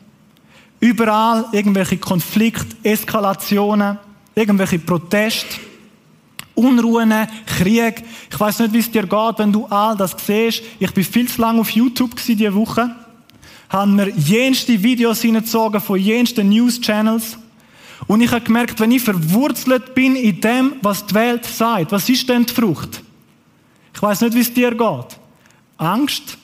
Überall 0.81 1.45
irgendwelche 1.53 1.99
Konflikte, 1.99 2.75
Eskalationen, 2.83 3.97
irgendwelche 4.35 4.81
Proteste. 4.81 5.55
Unruhen, 6.57 7.15
Krieg. 7.47 8.03
Ich 8.29 8.41
weiß 8.41 8.59
nicht, 8.59 8.73
wie 8.73 8.79
es 8.81 8.91
dir 8.91 9.07
geht, 9.07 9.39
wenn 9.39 9.53
du 9.53 9.67
all 9.67 9.97
das 9.97 10.17
siehst. 10.27 10.65
Ich 10.81 10.93
bin 10.93 11.05
viel 11.05 11.29
zu 11.29 11.41
lange 11.41 11.61
auf 11.61 11.71
YouTube 11.71 12.17
diese 12.17 12.53
Woche. 12.53 12.93
Haben 13.69 13.97
mir 13.97 14.09
jenste 14.11 14.83
Videos 14.83 15.21
hineingezogen 15.21 15.81
von 15.81 15.99
jensten 15.99 16.49
News-Channels. 16.49 17.39
Und 18.07 18.21
ich 18.23 18.31
habe 18.31 18.45
gemerkt, 18.45 18.81
wenn 18.81 18.91
ich 18.91 19.03
verwurzelt 19.03 19.95
bin 19.95 20.17
in 20.17 20.41
dem, 20.41 20.73
was 20.81 21.05
die 21.05 21.15
Welt 21.15 21.45
sagt, 21.45 21.93
was 21.93 22.09
ist 22.09 22.29
denn 22.29 22.47
die 22.47 22.55
Frucht? 22.55 23.03
Ich 23.95 24.01
weiß 24.01 24.23
nicht, 24.23 24.35
wie 24.35 24.41
es 24.41 24.55
dir 24.55 24.71
geht. 24.71 25.19
Angst, 25.77 26.39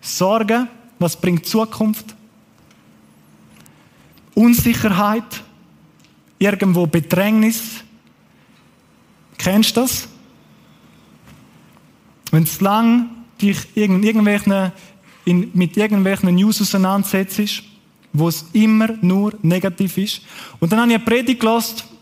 Sorge, 0.00 0.66
was 0.98 1.20
bringt 1.20 1.46
Zukunft? 1.46 2.14
Unsicherheit, 4.34 5.42
irgendwo 6.38 6.86
Bedrängnis. 6.86 7.62
Kennst 9.38 9.76
du 9.76 9.82
das? 9.82 10.08
Wenn 12.30 12.44
du 12.44 12.64
lang 12.64 13.10
dich 13.40 13.58
irgendwelchen, 13.74 14.72
in, 15.24 15.50
mit 15.54 15.76
irgendwelchen 15.76 16.34
News 16.34 16.60
auseinandersetzt, 16.60 17.62
wo 18.12 18.28
es 18.28 18.44
immer 18.52 18.88
nur 19.00 19.32
negativ 19.42 19.98
ist. 19.98 20.22
Und 20.60 20.70
dann 20.70 20.80
habe 20.80 20.92
ich 20.92 20.96
eine 20.96 21.04
Predigt 21.04 21.40
gelassen 21.40 21.93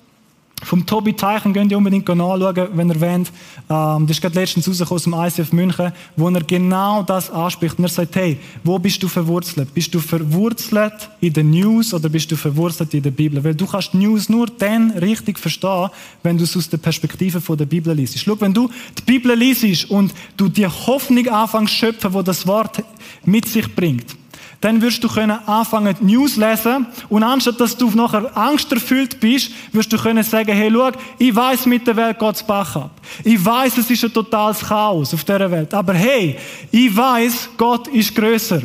vom 0.64 0.86
Tobi 0.86 1.12
Teichen, 1.12 1.52
könnt 1.52 1.70
ihr 1.70 1.78
unbedingt 1.78 2.08
nachschauen, 2.08 2.68
wenn 2.74 2.90
ihr 2.90 3.00
wollt. 3.00 3.32
Ähm, 3.68 4.06
das 4.06 4.16
ist 4.16 4.20
gerade 4.20 4.34
letztens 4.38 4.68
rausgekommen 4.68 5.14
aus 5.14 5.34
dem 5.34 5.42
ICF 5.42 5.52
München, 5.52 5.92
wo 6.16 6.28
er 6.28 6.42
genau 6.42 7.02
das 7.02 7.30
anspricht. 7.30 7.78
Und 7.78 7.84
er 7.84 7.88
sagt, 7.88 8.16
hey, 8.16 8.38
wo 8.64 8.78
bist 8.78 9.02
du 9.02 9.08
verwurzelt? 9.08 9.72
Bist 9.74 9.94
du 9.94 10.00
verwurzelt 10.00 11.10
in 11.20 11.32
den 11.32 11.50
News 11.50 11.92
oder 11.94 12.08
bist 12.08 12.30
du 12.30 12.36
verwurzelt 12.36 12.94
in 12.94 13.02
der 13.02 13.10
Bibel? 13.10 13.42
Weil 13.42 13.54
du 13.54 13.66
kannst 13.66 13.94
News 13.94 14.28
nur 14.28 14.46
dann 14.46 14.90
richtig 14.92 15.38
verstehen, 15.38 15.90
wenn 16.22 16.38
du 16.38 16.44
es 16.44 16.56
aus 16.56 16.68
der 16.68 16.78
Perspektive 16.78 17.40
von 17.40 17.56
der 17.56 17.66
Bibel 17.66 17.94
liest. 17.94 18.18
Schau, 18.18 18.40
wenn 18.40 18.54
du 18.54 18.70
die 18.98 19.02
Bibel 19.02 19.36
liest 19.36 19.90
und 19.90 20.12
du 20.36 20.48
die 20.48 20.66
Hoffnung 20.66 21.28
anfängst 21.28 21.74
schöpfen, 21.74 22.12
wo 22.12 22.22
das 22.22 22.46
Wort 22.46 22.82
mit 23.24 23.46
sich 23.48 23.74
bringt, 23.74 24.21
dann 24.62 24.80
wirst 24.80 25.02
du 25.02 25.08
können 25.08 25.36
anfangen, 25.46 25.96
News 26.00 26.36
lesen 26.36 26.86
und 27.08 27.24
anstatt, 27.24 27.60
dass 27.60 27.76
du 27.76 27.90
nachher 27.90 28.34
angsterfüllt 28.36 29.18
bist, 29.18 29.50
wirst 29.72 29.92
du 29.92 29.98
können 29.98 30.22
sagen, 30.22 30.52
hey, 30.52 30.70
schau, 30.72 30.92
ich 31.18 31.34
weiß 31.34 31.66
mit 31.66 31.84
der 31.84 31.96
Welt 31.96 32.18
geht's 32.18 32.44
Bach 32.44 32.76
ab. 32.76 33.00
Ich 33.24 33.44
weiß, 33.44 33.78
es 33.78 33.90
ist 33.90 34.04
ein 34.04 34.12
totales 34.12 34.60
Chaos 34.60 35.12
auf 35.12 35.24
dieser 35.24 35.50
Welt. 35.50 35.74
Aber 35.74 35.92
hey, 35.94 36.38
ich 36.70 36.96
weiß, 36.96 37.50
Gott 37.56 37.88
ist 37.88 38.14
größer. 38.14 38.62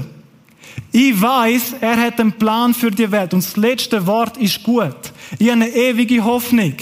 Ich 0.92 1.20
weiß, 1.20 1.78
er 1.82 1.98
hat 1.98 2.20
einen 2.20 2.32
Plan 2.32 2.76
für 2.76 2.92
die 2.92 3.12
Welt 3.12 3.34
und 3.34 3.44
das 3.44 3.58
letzte 3.58 4.06
Wort 4.06 4.38
ist 4.38 4.62
gut. 4.62 4.96
Ich 5.40 5.50
habe 5.50 5.64
eine 5.64 5.70
ewige 5.70 6.24
Hoffnung. 6.24 6.76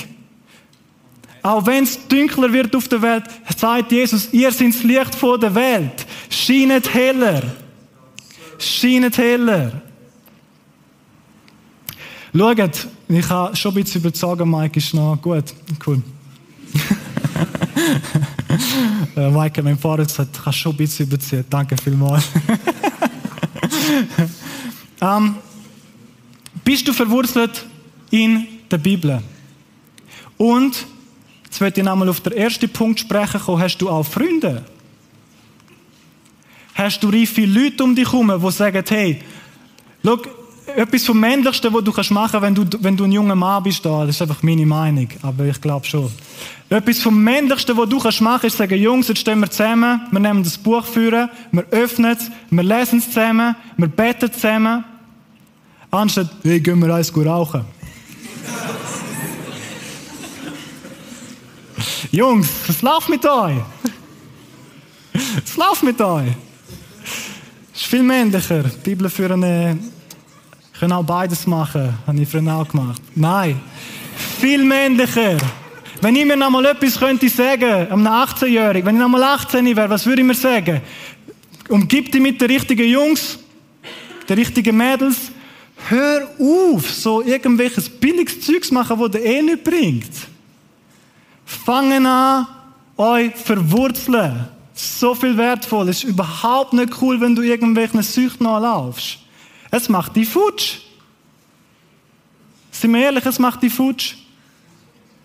Auch 1.41 1.65
wenn 1.65 1.85
es 1.85 2.05
dunkler 2.05 2.51
wird 2.51 2.75
auf 2.75 2.89
der 2.89 3.01
Welt, 3.01 3.23
sagt 3.55 3.93
Jesus, 3.93 4.33
ihr 4.33 4.51
seid 4.51 4.73
das 4.73 4.83
Licht 4.83 5.15
vor 5.15 5.39
der 5.39 5.55
Welt. 5.55 6.05
Scheinet 6.29 6.93
heller 6.93 7.43
scheint 8.59 9.17
heller. 9.17 9.81
Schaut, 12.35 12.87
ich 13.07 13.29
habe 13.29 13.55
schon 13.55 13.71
ein 13.71 13.83
bisschen 13.83 14.01
überzogen, 14.01 14.49
Mike 14.49 14.77
ist 14.77 14.93
noch 14.93 15.17
gut. 15.21 15.53
Cool. 15.85 16.01
äh, 19.15 19.29
Mike, 19.29 19.63
mein 19.63 19.77
Vater 19.77 20.03
hat 20.03 20.29
ich 20.33 20.45
habe 20.45 20.53
schon 20.53 20.73
ein 20.73 20.77
bisschen 20.77 21.07
überziehen. 21.07 21.45
Danke 21.49 21.77
vielmals. 21.77 22.25
ähm, 25.01 25.35
bist 26.63 26.87
du 26.87 26.93
verwurzelt 26.93 27.65
in 28.11 28.45
der 28.69 28.79
Bibel? 28.79 29.21
Und, 30.37 30.85
jetzt 31.45 31.61
möchte 31.61 31.79
ich 31.79 31.85
nochmal 31.85 32.09
auf 32.09 32.19
den 32.19 32.33
ersten 32.33 32.69
Punkt 32.69 32.99
sprechen 32.99 33.39
kommen, 33.39 33.61
hast 33.61 33.77
du 33.77 33.89
auch 33.89 34.03
Freunde? 34.03 34.65
Hast 36.75 37.01
du 37.01 37.09
reife 37.09 37.45
Leute 37.45 37.83
um 37.83 37.95
dich 37.95 38.11
herum, 38.11 38.31
die 38.39 38.51
sagen, 38.51 38.83
hey, 38.87 39.19
schau, 40.03 40.19
etwas 40.75 41.05
vom 41.05 41.19
Männlichsten, 41.19 41.73
was 41.73 41.83
du 41.83 41.91
machen 42.13 42.31
kannst, 42.31 42.41
wenn 42.41 42.55
du, 42.55 42.65
wenn 42.81 42.97
du 42.97 43.03
ein 43.05 43.11
junger 43.11 43.35
Mann 43.35 43.63
bist, 43.63 43.85
da, 43.85 44.05
das 44.05 44.15
ist 44.15 44.21
einfach 44.21 44.43
meine 44.43 44.65
Meinung, 44.65 45.07
aber 45.21 45.45
ich 45.45 45.61
glaube 45.61 45.85
schon. 45.85 46.11
Etwas 46.69 46.99
vom 46.99 47.23
Männlichsten, 47.23 47.77
was 47.77 47.87
du 47.87 47.97
machen 47.97 48.11
kannst, 48.23 48.43
ist 48.43 48.57
sagen, 48.57 48.77
Jungs, 48.77 49.07
jetzt 49.07 49.19
stehen 49.19 49.39
wir 49.39 49.49
zusammen, 49.49 50.01
wir 50.11 50.19
nehmen 50.19 50.43
das 50.43 50.57
Buch 50.57 50.85
führen, 50.85 51.29
wir 51.51 51.63
öffnen 51.71 52.11
es, 52.11 52.29
wir 52.49 52.63
lesen 52.63 52.99
es 52.99 53.05
zusammen, 53.05 53.55
wir 53.77 53.87
beten 53.87 54.29
zusammen, 54.31 54.83
anstatt, 55.91 56.29
hey, 56.43 56.59
gehen 56.59 56.79
wir 56.79 56.93
eins 56.93 57.15
rauchen. 57.15 57.61
Jungs, 62.11 62.49
was 62.67 62.81
läuft 62.81 63.09
mit 63.09 63.25
euch? 63.25 63.57
Was 65.13 65.55
läuft 65.55 65.83
mit 65.83 66.01
euch? 66.01 66.33
Das 67.75 67.81
ist 67.81 67.89
viel 67.89 68.03
männlicher. 68.03 68.63
Die 68.63 68.89
Bibel 68.89 69.09
für 69.09 69.33
eine, 69.33 69.77
können 70.79 70.93
auch 70.93 71.03
beides 71.03 71.45
machen. 71.45 71.93
Habe 72.07 72.21
ich 72.21 72.29
früher 72.29 72.55
auch 72.55 72.69
gemacht. 72.69 73.01
Nein. 73.13 73.59
Viel 74.39 74.63
männlicher. 74.63 75.37
Wenn 75.99 76.15
ich 76.15 76.23
mir 76.23 76.37
noch 76.37 76.49
mal 76.51 76.63
etwas 76.67 76.97
könnte 76.97 77.27
sagen, 77.27 77.91
einem 77.91 78.07
18-Jährigen, 78.07 78.85
wenn 78.85 78.95
ich 78.95 79.01
noch 79.01 79.09
mal 79.09 79.23
18 79.23 79.75
wäre, 79.75 79.89
was 79.89 80.05
würde 80.05 80.21
ich 80.21 80.27
mir 80.27 80.35
sagen? 80.35 80.81
Umgib 81.67 82.13
dich 82.13 82.21
mit 82.21 82.39
den 82.39 82.49
richtigen 82.49 82.87
Jungs, 82.89 83.39
den 84.29 84.37
richtigen 84.37 84.77
Mädels. 84.77 85.17
Hör 85.89 86.29
auf, 86.39 86.89
so 86.89 87.23
irgendwelches 87.23 87.89
billiges 87.89 88.39
Zeugs 88.39 88.71
machen, 88.71 88.97
das 88.97 89.11
dir 89.11 89.25
eh 89.25 89.41
nicht 89.41 89.65
bringt. 89.65 90.11
Fangen 91.45 92.05
an, 92.05 92.47
euch 92.95 93.35
verwurzeln 93.35 94.54
so 94.75 95.15
viel 95.15 95.37
wertvoll. 95.37 95.89
Es 95.89 96.03
ist 96.03 96.09
überhaupt 96.09 96.73
nicht 96.73 97.01
cool, 97.01 97.19
wenn 97.21 97.35
du 97.35 97.41
irgendwelchen 97.41 98.03
Süchten 98.03 98.45
nachlaufst. 98.45 99.19
Es 99.71 99.89
macht 99.89 100.15
dich 100.15 100.27
futsch. 100.27 100.79
Sind 102.71 102.93
wir 102.93 103.05
ehrlich, 103.05 103.25
es 103.25 103.39
macht 103.39 103.63
dich 103.63 103.73
futsch. 103.73 104.15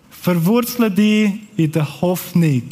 Verwurzle 0.09 0.89
dich 0.89 1.33
in 1.57 1.71
der 1.71 2.01
Hoffnung. 2.01 2.63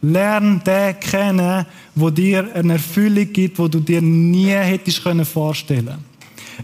Lern 0.00 0.62
den 0.64 1.00
kennen, 1.00 1.66
wo 1.94 2.10
dir 2.10 2.48
eine 2.54 2.74
Erfüllung 2.74 3.32
gibt, 3.32 3.58
wo 3.58 3.66
du 3.66 3.80
dir 3.80 4.00
nie 4.00 4.50
hättest 4.50 5.02
vorstellen 5.24 5.86
können. 5.86 6.04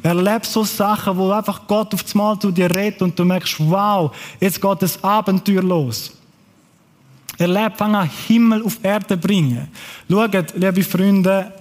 Erleb 0.03 0.47
so 0.47 0.65
Sachen, 0.65 1.17
wo 1.17 1.31
einfach 1.31 1.67
Gott 1.67 1.95
auf 1.95 2.03
das 2.03 2.15
Mal 2.15 2.39
zu 2.39 2.51
dir 2.51 2.73
redet 2.75 3.03
und 3.03 3.19
du 3.19 3.25
merkst, 3.25 3.57
wow, 3.59 4.15
jetzt 4.41 4.61
geht 4.61 4.83
das 4.83 5.03
Abenteuer 5.03 5.63
los. 5.63 6.13
Erlebt, 7.39 7.79
fang 7.79 7.95
an, 7.95 8.11
Himmel 8.27 8.63
auf 8.63 8.79
Erde 8.83 9.17
bringen. 9.17 9.69
Schaut, 10.09 10.55
liebe 10.57 10.83
Freunde, 10.83 11.53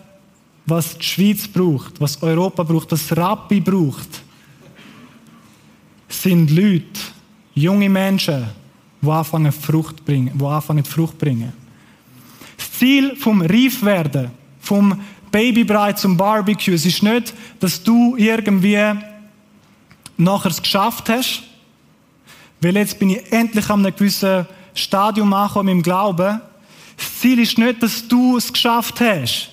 was 0.65 0.97
die 0.97 1.03
Schweiz 1.03 1.47
braucht, 1.47 1.99
was 1.99 2.21
Europa 2.21 2.63
braucht, 2.63 2.91
was 2.91 3.15
Rabbi 3.15 3.59
braucht, 3.59 4.21
sind 6.07 6.51
Leute, 6.51 6.99
junge 7.53 7.89
Menschen, 7.89 8.45
die 9.01 9.09
anfangen 9.09 9.51
Frucht 9.51 10.05
bringen, 10.05 10.31
die 10.37 10.45
anfangen 10.45 10.85
Frucht 10.85 11.17
bringen. 11.17 11.51
Das 12.57 12.71
Ziel 12.73 13.15
vom 13.15 13.41
Reifwerden, 13.41 14.31
vom 14.59 14.99
Babybrei 15.31 15.93
zum 15.93 16.15
Barbecue, 16.15 16.73
es 16.75 16.85
ist 16.85 17.03
nicht, 17.03 17.33
dass 17.59 17.83
du 17.83 18.15
irgendwie 18.17 18.79
nachher 20.15 20.51
es 20.51 20.61
geschafft 20.61 21.09
hast, 21.09 21.43
weil 22.61 22.77
jetzt 22.77 22.99
bin 22.99 23.09
ich 23.09 23.31
endlich 23.31 23.69
an 23.69 23.85
einem 23.85 23.95
gewissen 23.95 24.45
Stadium 24.73 25.33
ankommen 25.33 25.69
im 25.69 25.83
Glauben. 25.83 26.41
Das 26.97 27.19
Ziel 27.19 27.39
ist 27.39 27.57
nicht, 27.57 27.81
dass 27.81 28.07
du 28.07 28.37
es 28.37 28.51
geschafft 28.51 28.99
hast. 29.01 29.49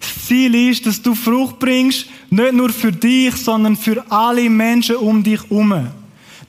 Das 0.00 0.26
Ziel 0.26 0.54
ist, 0.54 0.86
dass 0.86 1.02
du 1.02 1.14
Frucht 1.14 1.58
bringst, 1.58 2.06
nicht 2.30 2.52
nur 2.52 2.70
für 2.70 2.92
dich, 2.92 3.36
sondern 3.36 3.76
für 3.76 4.04
alle 4.10 4.48
Menschen 4.48 4.96
um 4.96 5.22
dich 5.22 5.42
herum. 5.42 5.88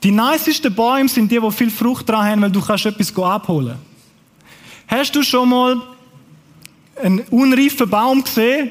Die 0.02 0.10
nicesten 0.10 0.74
Bäume 0.74 1.08
sind 1.08 1.30
die, 1.30 1.38
die 1.38 1.50
viel 1.52 1.70
Frucht 1.70 2.08
dran 2.08 2.24
haben, 2.24 2.42
weil 2.42 2.50
du 2.50 2.60
kannst 2.60 2.86
etwas 2.86 3.16
abholen. 3.16 3.76
Hast 4.86 5.14
du 5.14 5.22
schon 5.22 5.48
mal 5.48 5.80
einen 7.02 7.20
unreifen 7.30 7.88
Baum 7.88 8.24
gesehen? 8.24 8.70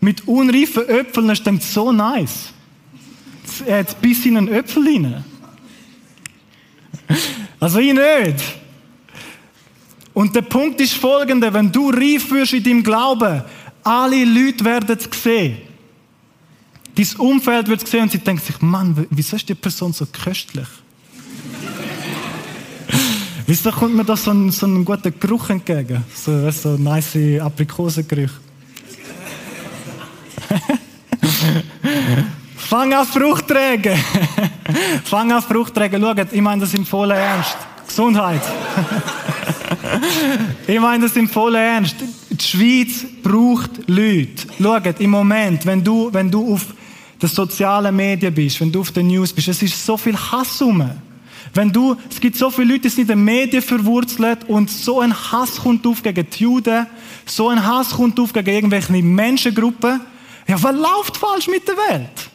Mit 0.00 0.26
unreifen 0.28 0.88
Äpfeln, 0.88 1.28
das 1.28 1.40
ist 1.40 1.72
so 1.72 1.90
nice. 1.92 2.52
Er 3.66 3.80
hat 3.80 4.00
bis 4.00 4.26
in 4.26 4.36
einen 4.36 4.48
Äpfel 4.48 4.84
rein. 4.84 5.24
Also 7.58 7.78
ich 7.78 7.92
nicht. 7.92 8.44
Und 10.12 10.34
der 10.34 10.42
Punkt 10.42 10.80
ist 10.80 10.94
folgender, 10.94 11.52
wenn 11.52 11.70
du 11.70 11.90
reif 11.90 12.30
wirst 12.30 12.54
in 12.54 12.62
deinem 12.62 12.82
Glauben, 12.82 13.42
alle 13.82 14.24
Leute 14.24 14.64
werden 14.64 14.96
es 14.98 15.22
sehen. 15.22 15.58
Dein 16.94 17.06
Umfeld 17.18 17.68
wird 17.68 17.82
es 17.82 17.90
sehen 17.90 18.04
und 18.04 18.12
sie 18.12 18.18
denken 18.18 18.42
sich, 18.42 18.60
Mann, 18.62 19.06
wieso 19.10 19.36
ist 19.36 19.48
die 19.48 19.54
Person 19.54 19.92
so 19.92 20.06
köstlich? 20.06 20.66
wieso 23.46 23.70
kommt 23.70 23.94
mir 23.94 24.04
da 24.04 24.16
so 24.16 24.30
ein, 24.30 24.50
so 24.50 24.66
ein 24.66 24.84
guter 24.84 25.10
Geruch 25.10 25.50
entgegen? 25.50 26.02
So, 26.14 26.50
so 26.50 26.70
ein 26.70 26.82
nice 26.82 27.40
Aprikosengeruch. 27.40 28.30
Fang 32.68 32.92
an 32.92 33.06
Frucht 33.06 33.46
tragen. 33.46 33.96
Fang 35.04 35.30
an 35.30 35.40
Frucht 35.40 35.72
tragen. 35.72 36.02
Schaut, 36.02 36.32
ich 36.32 36.40
meine 36.40 36.62
das 36.62 36.74
im 36.74 36.84
vollen 36.84 37.16
Ernst. 37.16 37.56
Gesundheit. 37.86 38.42
ich 40.66 40.80
meine 40.80 41.04
das 41.04 41.14
im 41.14 41.28
vollen 41.28 41.62
Ernst. 41.62 41.94
Die 42.28 42.44
Schweiz 42.44 43.06
braucht 43.22 43.70
Leute. 43.86 44.48
Schaut, 44.60 45.00
im 45.00 45.10
Moment, 45.10 45.64
wenn 45.64 45.84
du, 45.84 46.12
wenn 46.12 46.28
du 46.28 46.54
auf 46.54 46.66
den 47.22 47.28
sozialen 47.28 47.94
Medien 47.94 48.34
bist, 48.34 48.60
wenn 48.60 48.72
du 48.72 48.80
auf 48.80 48.90
den 48.90 49.06
News 49.06 49.32
bist, 49.32 49.46
es 49.46 49.62
ist 49.62 49.86
so 49.86 49.96
viel 49.96 50.16
Hass 50.16 50.60
rum. 50.60 50.90
Wenn 51.54 51.70
du, 51.70 51.96
es 52.10 52.18
gibt 52.18 52.36
so 52.36 52.50
viele 52.50 52.72
Leute, 52.72 52.80
die 52.80 52.88
sind 52.88 53.02
in 53.02 53.18
den 53.18 53.24
Medien 53.24 53.62
verwurzelt 53.62 54.40
und 54.48 54.70
so 54.70 55.00
ein 55.00 55.14
Hass 55.14 55.58
kommt 55.58 55.86
auf 55.86 56.02
gegen 56.02 56.28
die 56.28 56.42
Juden, 56.42 56.88
so 57.26 57.48
ein 57.48 57.64
Hass 57.64 57.90
kommt 57.90 58.18
auf 58.18 58.32
gegen 58.32 58.50
irgendwelche 58.50 58.92
Menschengruppen. 58.92 60.00
Ja, 60.48 60.60
was 60.60 60.74
läuft 60.74 61.16
falsch 61.16 61.46
mit 61.46 61.68
der 61.68 61.76
Welt? 61.76 62.30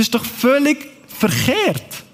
Das 0.00 0.06
ist 0.06 0.14
doch 0.14 0.24
völlig 0.24 0.88
verkehrt. 1.06 2.04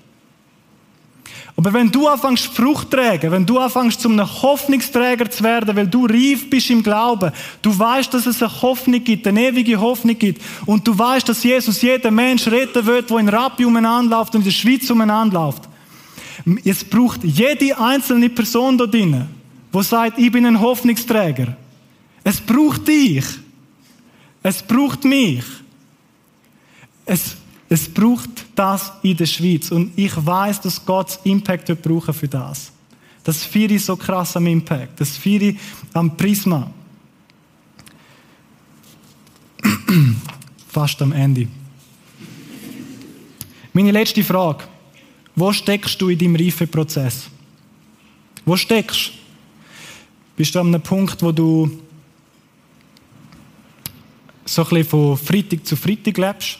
Aber 1.56 1.72
wenn 1.72 1.88
du 1.88 2.08
anfängst 2.08 2.46
Frucht 2.46 2.90
zu 2.90 2.96
tragen, 2.96 3.30
wenn 3.30 3.46
du 3.46 3.60
anfängst 3.60 4.00
zum 4.00 4.14
einem 4.14 4.26
Hoffnungsträger 4.26 5.30
zu 5.30 5.44
werden, 5.44 5.76
weil 5.76 5.86
du 5.86 6.04
reif 6.04 6.50
bist 6.50 6.68
im 6.70 6.82
Glauben, 6.82 7.30
du 7.62 7.78
weißt, 7.78 8.12
dass 8.12 8.26
es 8.26 8.42
eine 8.42 8.60
Hoffnung 8.60 9.04
gibt, 9.04 9.24
eine 9.28 9.40
ewige 9.40 9.80
Hoffnung 9.80 10.18
gibt, 10.18 10.42
und 10.66 10.84
du 10.84 10.98
weißt, 10.98 11.28
dass 11.28 11.44
Jesus 11.44 11.80
jeden 11.80 12.12
Mensch 12.12 12.48
retten 12.48 12.84
wird, 12.84 13.08
der 13.08 13.18
in 13.18 13.28
Rappi 13.28 13.64
umeinander 13.64 14.16
läuft 14.16 14.34
und 14.34 14.40
in 14.40 14.46
der 14.46 14.50
Schweiz 14.50 14.90
umeinander 14.90 15.38
läuft. 15.38 15.62
Es 16.64 16.82
braucht 16.82 17.22
jede 17.22 17.78
einzelne 17.78 18.30
Person 18.30 18.76
dort 18.76 18.92
drinnen, 18.92 19.28
die 19.72 19.82
sagt, 19.84 20.18
ich 20.18 20.32
bin 20.32 20.44
ein 20.44 20.60
Hoffnungsträger. 20.60 21.56
Es 22.24 22.40
braucht 22.40 22.88
dich. 22.88 23.26
Es 24.42 24.60
braucht 24.60 25.04
mich. 25.04 25.44
Es 27.04 27.36
es 27.68 27.88
braucht 27.88 28.46
das 28.54 28.92
in 29.02 29.16
der 29.16 29.26
Schweiz. 29.26 29.70
Und 29.72 29.92
ich 29.96 30.12
weiß, 30.14 30.60
dass 30.60 30.84
Gott 30.84 31.18
Impact 31.24 31.68
wird 31.68 32.14
für 32.14 32.28
das. 32.28 32.72
Das 33.24 33.44
feiere 33.44 33.78
so 33.78 33.96
krass 33.96 34.36
am 34.36 34.46
Impact. 34.46 35.00
Das 35.00 35.16
feiere 35.16 35.54
am 35.92 36.16
Prisma. 36.16 36.70
Fast 40.68 41.02
am 41.02 41.12
Ende. 41.12 41.48
Meine 43.72 43.90
letzte 43.90 44.22
Frage. 44.22 44.64
Wo 45.34 45.52
steckst 45.52 46.00
du 46.00 46.08
in 46.08 46.18
deinem 46.18 46.36
Reifeprozess? 46.36 47.28
Wo 48.44 48.56
steckst 48.56 49.08
du? 49.08 49.12
Bist 50.36 50.54
du 50.54 50.60
an 50.60 50.68
einem 50.68 50.82
Punkt, 50.82 51.20
wo 51.22 51.32
du 51.32 51.82
so 54.44 54.62
ein 54.62 54.68
bisschen 54.68 54.84
von 54.84 55.16
Freitag 55.16 55.66
zu 55.66 55.76
Freitag 55.76 56.16
lebst? 56.16 56.58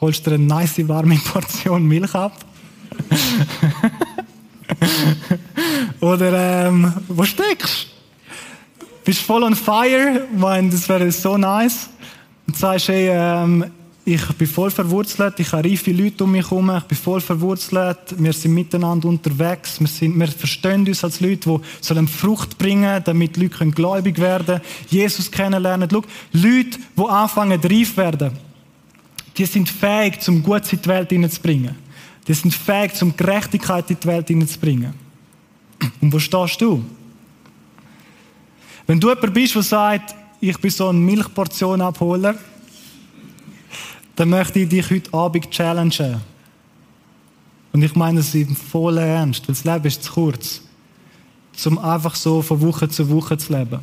Holst 0.00 0.26
dir 0.26 0.34
eine 0.34 0.44
nice 0.44 0.86
warme 0.88 1.16
Portion 1.32 1.86
Milch 1.86 2.14
ab. 2.14 2.32
Oder 6.00 6.66
ähm, 6.66 6.92
wo 7.08 7.24
steckst 7.24 7.84
du? 7.84 7.98
Bist 9.04 9.20
voll 9.20 9.42
on 9.42 9.54
fire, 9.56 10.26
mein, 10.36 10.70
das 10.70 10.88
wäre 10.88 11.10
so 11.10 11.38
nice. 11.38 11.88
Und 12.46 12.56
sagst, 12.56 12.88
hey, 12.88 13.08
ähm, 13.10 13.64
ich 14.04 14.26
bin 14.34 14.46
voll 14.46 14.70
verwurzelt, 14.70 15.38
ich 15.40 15.52
habe 15.52 15.68
reife 15.68 15.92
Leute 15.92 16.24
um 16.24 16.32
mich 16.32 16.50
herum, 16.50 16.70
ich 16.76 16.84
bin 16.84 16.96
voll 16.96 17.20
verwurzelt, 17.20 17.98
wir 18.16 18.32
sind 18.32 18.54
miteinander 18.54 19.08
unterwegs, 19.08 19.80
wir, 19.80 19.86
sind, 19.86 20.18
wir 20.18 20.28
verstehen 20.28 20.86
uns 20.86 21.04
als 21.04 21.20
Leute, 21.20 21.58
die 21.58 21.60
sollen 21.80 22.08
Frucht 22.08 22.56
bringen, 22.56 23.02
damit 23.04 23.36
Leute 23.36 23.66
gläubig 23.70 24.18
werden 24.18 24.60
Jesus 24.88 25.30
kennenlernen. 25.30 25.88
Schau, 25.90 26.02
Leute, 26.32 26.78
die 26.96 27.04
anfangen 27.06 27.60
reif 27.60 27.96
werden 27.96 28.47
die 29.38 29.46
sind 29.46 29.68
fähig, 29.68 30.20
zum 30.20 30.42
Gutes 30.42 30.72
in 30.72 30.82
die 30.82 30.88
Welt 30.88 31.08
hineinzubringen. 31.10 31.76
Die 32.26 32.34
sind 32.34 32.52
fähig, 32.52 32.94
zum 32.94 33.16
Gerechtigkeit 33.16 33.88
in 33.88 33.98
die 34.00 34.06
Welt 34.06 34.28
hineinzubringen. 34.28 34.92
Und 36.00 36.12
wo 36.12 36.18
stehst 36.18 36.60
du? 36.60 36.84
Wenn 38.86 38.98
du 38.98 39.08
jemand 39.08 39.32
bist, 39.32 39.54
der 39.54 39.62
sagt, 39.62 40.14
ich 40.40 40.58
bin 40.58 40.70
so 40.70 40.88
ein 40.88 40.98
Milchportionabholer, 40.98 42.34
dann 44.16 44.28
möchte 44.28 44.58
ich 44.58 44.68
dich 44.68 44.90
heute 44.90 45.14
Abend 45.14 45.50
challengen. 45.50 46.20
Und 47.72 47.82
ich 47.82 47.94
meine 47.94 48.18
das 48.18 48.34
im 48.34 48.56
vollen 48.56 48.98
Ernst, 48.98 49.46
weil 49.46 49.54
das 49.54 49.64
Leben 49.64 49.84
ist 49.84 50.02
zu 50.02 50.12
kurz, 50.12 50.62
um 51.64 51.78
einfach 51.78 52.14
so 52.16 52.42
von 52.42 52.60
Woche 52.60 52.88
zu 52.88 53.08
Woche 53.08 53.38
zu 53.38 53.52
leben. 53.52 53.80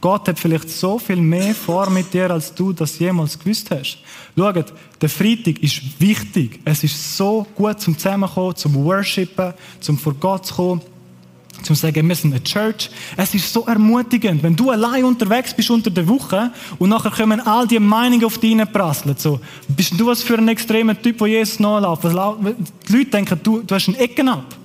Gott 0.00 0.28
hat 0.28 0.38
vielleicht 0.38 0.70
so 0.70 0.98
viel 0.98 1.16
mehr 1.16 1.54
vor 1.54 1.90
mit 1.90 2.12
dir, 2.12 2.30
als 2.30 2.54
du 2.54 2.72
das 2.72 2.98
jemals 2.98 3.38
gewusst 3.38 3.70
hast. 3.70 3.98
Schaut, 4.36 4.72
der 5.00 5.08
Freitag 5.08 5.62
ist 5.62 6.00
wichtig. 6.00 6.60
Es 6.64 6.84
ist 6.84 7.16
so 7.16 7.46
gut 7.54 7.80
zum 7.80 7.96
Zusammenkommen, 7.96 8.56
zum 8.56 8.74
Worshipen, 8.74 9.54
zum 9.80 9.98
vor 9.98 10.14
Gott 10.14 10.46
zu 10.46 10.54
kommen, 10.54 10.80
zum 11.62 11.76
sagen, 11.76 12.08
wir 12.08 12.14
sind 12.14 12.32
eine 12.32 12.42
Church. 12.42 12.90
Es 13.16 13.34
ist 13.34 13.52
so 13.52 13.64
ermutigend, 13.64 14.42
wenn 14.42 14.56
du 14.56 14.70
allein 14.70 15.04
unterwegs 15.04 15.54
bist 15.54 15.70
unter 15.70 15.90
der 15.90 16.06
Woche 16.06 16.50
und 16.78 16.90
nachher 16.90 17.10
kommen 17.10 17.40
all 17.40 17.66
die 17.66 17.78
Meinungen 17.78 18.24
auf 18.24 18.38
dich 18.38 18.56
prasseln. 18.72 19.16
So, 19.16 19.40
bist 19.68 19.98
du 19.98 20.06
was 20.06 20.22
für 20.22 20.36
ein 20.36 20.48
extremer 20.48 21.00
Typ, 21.00 21.18
der 21.18 21.28
Jesus 21.28 21.60
nachläuft? 21.60 22.04
Die 22.04 22.92
Leute 22.92 23.10
denken, 23.10 23.40
du, 23.42 23.62
du 23.62 23.74
hast 23.74 23.88
einen 23.88 23.96
Ecken 23.96 24.28
ab. 24.28 24.56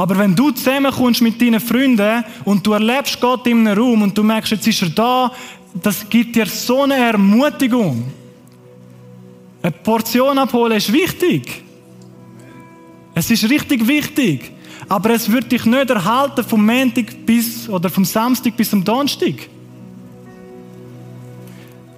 Aber 0.00 0.16
wenn 0.16 0.34
du 0.34 0.50
zusammenkommst 0.50 1.20
mit 1.20 1.38
deinen 1.42 1.60
Freunden 1.60 2.24
und 2.46 2.66
du 2.66 2.72
erlebst 2.72 3.20
Gott 3.20 3.46
in 3.46 3.68
einem 3.68 3.78
Raum 3.78 4.00
und 4.00 4.16
du 4.16 4.22
merkst, 4.22 4.52
jetzt 4.52 4.66
ist 4.66 4.80
er 4.80 4.88
da, 4.88 5.30
das 5.74 6.08
gibt 6.08 6.34
dir 6.34 6.46
so 6.46 6.84
eine 6.84 6.94
Ermutigung. 6.94 8.04
Eine 9.60 9.72
Portion 9.72 10.38
abholen 10.38 10.78
ist 10.78 10.90
wichtig. 10.90 11.62
Es 13.14 13.30
ist 13.30 13.50
richtig 13.50 13.86
wichtig. 13.86 14.50
Aber 14.88 15.10
es 15.10 15.30
wird 15.30 15.52
dich 15.52 15.66
nicht 15.66 15.90
erhalten 15.90 16.44
vom 16.44 16.64
Montag 16.64 17.26
bis, 17.26 17.68
oder 17.68 17.90
vom 17.90 18.06
Samstag 18.06 18.56
bis 18.56 18.70
zum 18.70 18.82
Donnerstag. 18.82 19.34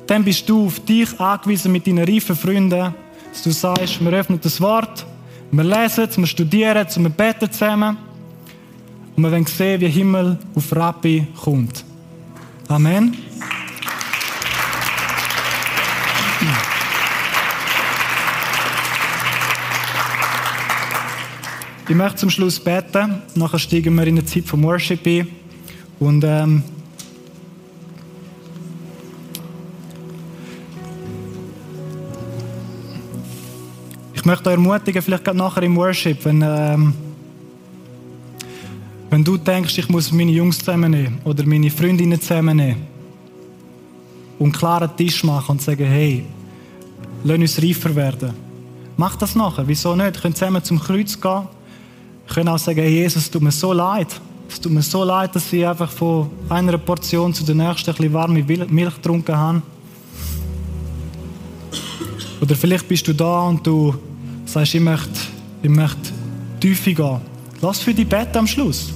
Dann 0.08 0.24
bist 0.24 0.48
du 0.48 0.66
auf 0.66 0.80
dich 0.80 1.20
angewiesen 1.20 1.70
mit 1.70 1.86
deinen 1.86 2.04
reifen 2.04 2.34
Freunden, 2.34 2.96
dass 3.30 3.42
du 3.44 3.52
sagst, 3.52 4.04
wir 4.04 4.12
öffnen 4.12 4.40
das 4.42 4.60
Wort, 4.60 5.06
wir 5.54 5.64
lesen, 5.64 6.08
wir 6.16 6.26
studieren, 6.26 6.86
wir 6.96 7.10
beten 7.10 7.52
zusammen. 7.52 7.98
Und 9.14 9.22
wir 9.22 9.30
wollen 9.30 9.44
sehen, 9.44 9.80
wie 9.82 9.88
Himmel 9.88 10.38
auf 10.54 10.74
Rappi 10.74 11.26
kommt. 11.44 11.84
Amen. 12.68 13.14
Ich 21.86 21.94
möchte 21.94 22.16
zum 22.16 22.30
Schluss 22.30 22.58
beten. 22.58 23.20
Nachher 23.34 23.58
steigen 23.58 23.94
wir 23.94 24.06
in 24.06 24.16
die 24.16 24.24
Zeit 24.24 24.44
vom 24.46 24.62
Worship 24.62 25.06
ein. 25.06 25.28
Und 25.98 26.24
ähm, 26.24 26.62
Ich 34.22 34.26
möchte 34.26 34.50
euch 34.50 34.54
ermutigen, 34.54 35.02
vielleicht 35.02 35.24
gerade 35.24 35.36
nachher 35.36 35.64
im 35.64 35.74
Worship, 35.74 36.24
wenn, 36.24 36.44
ähm, 36.46 36.94
wenn 39.10 39.24
du 39.24 39.36
denkst, 39.36 39.76
ich 39.78 39.88
muss 39.88 40.12
meine 40.12 40.30
Jungs 40.30 40.60
zusammennehmen 40.60 41.18
oder 41.24 41.44
meine 41.44 41.68
Freundinnen 41.68 42.20
zusammennehmen 42.20 42.86
und 44.38 44.44
einen 44.44 44.52
klaren 44.52 44.96
Tisch 44.96 45.24
machen 45.24 45.50
und 45.50 45.62
sagen, 45.62 45.84
hey, 45.84 46.24
lass 47.24 47.36
uns 47.36 47.60
reifer 47.60 47.96
werden. 47.96 48.32
Mach 48.96 49.16
das 49.16 49.34
nachher. 49.34 49.66
Wieso 49.66 49.96
nicht? 49.96 50.14
Wir 50.14 50.20
können 50.22 50.36
zusammen 50.36 50.62
zum 50.62 50.78
Kreuz 50.78 51.20
gehen. 51.20 51.48
Wir 52.28 52.34
können 52.34 52.48
auch 52.48 52.58
sagen, 52.58 52.78
hey, 52.78 53.00
Jesus, 53.00 53.24
es 53.24 53.30
tut 53.32 53.42
mir 53.42 53.50
so 53.50 53.72
leid. 53.72 54.20
Es 54.48 54.60
tut 54.60 54.70
mir 54.70 54.82
so 54.82 55.02
leid, 55.02 55.34
dass 55.34 55.52
ich 55.52 55.66
einfach 55.66 55.90
von 55.90 56.30
einer 56.48 56.78
Portion 56.78 57.34
zu 57.34 57.42
der 57.42 57.56
nächsten 57.56 57.90
ein 57.90 58.12
warme 58.12 58.40
Milch 58.44 58.94
getrunken 58.94 59.36
habe. 59.36 59.62
Oder 62.40 62.54
vielleicht 62.54 62.86
bist 62.86 63.08
du 63.08 63.12
da 63.12 63.48
und 63.48 63.66
du 63.66 63.92
sagst, 64.44 64.74
ich 64.74 64.80
möchte, 64.80 65.20
ich 65.62 65.70
möchte 65.70 66.12
tiefer 66.60 66.92
gehen, 66.92 67.20
lass 67.60 67.80
für 67.80 67.94
die 67.94 68.04
beten 68.04 68.38
am 68.38 68.46
Schluss. 68.46 68.92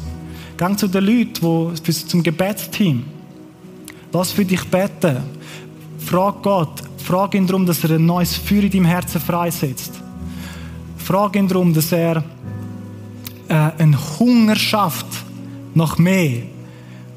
Gang 0.56 0.78
zu 0.78 0.88
den 0.88 1.04
Leuten, 1.04 1.74
die, 1.74 1.92
zum 1.92 2.22
Gebetsteam. 2.22 3.04
Lass 4.12 4.32
für 4.32 4.44
dich 4.44 4.64
beten. 4.64 5.18
Frag 5.98 6.42
Gott, 6.42 6.82
frag 6.98 7.34
ihn 7.34 7.46
darum, 7.46 7.66
dass 7.66 7.84
er 7.84 7.96
ein 7.96 8.06
neues 8.06 8.36
Feuer 8.36 8.62
in 8.62 8.70
deinem 8.70 8.84
Herzen 8.86 9.20
freisetzt. 9.20 9.92
Frag 10.96 11.36
ihn 11.36 11.48
darum, 11.48 11.74
dass 11.74 11.92
er 11.92 12.24
äh, 13.48 13.54
einen 13.54 13.96
Hunger 14.18 14.56
schafft 14.56 15.06
nach 15.74 15.98
mehr. 15.98 16.42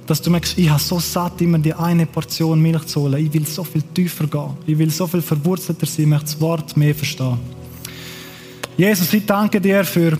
Dass 0.05 0.21
du 0.21 0.31
merkst, 0.31 0.57
ich 0.57 0.69
habe 0.69 0.81
so 0.81 0.99
satt, 0.99 1.39
immer 1.41 1.59
die 1.59 1.73
eine 1.73 2.05
Portion 2.05 2.61
Milch 2.61 2.85
zu 2.87 3.01
holen. 3.01 3.25
Ich 3.25 3.33
will 3.33 3.45
so 3.45 3.63
viel 3.63 3.81
tiefer 3.81 4.27
gehen. 4.27 4.57
Ich 4.65 4.77
will 4.77 4.89
so 4.89 5.07
viel 5.07 5.21
verwurzelter 5.21 5.85
sein. 5.85 6.03
Ich 6.03 6.09
möchte 6.09 6.25
das 6.25 6.41
Wort 6.41 6.75
mehr 6.75 6.95
verstehen. 6.95 7.37
Jesus, 8.79 9.11
ich 9.11 9.25
danke 9.25 9.59
dir 9.59 9.83
für 9.83 10.17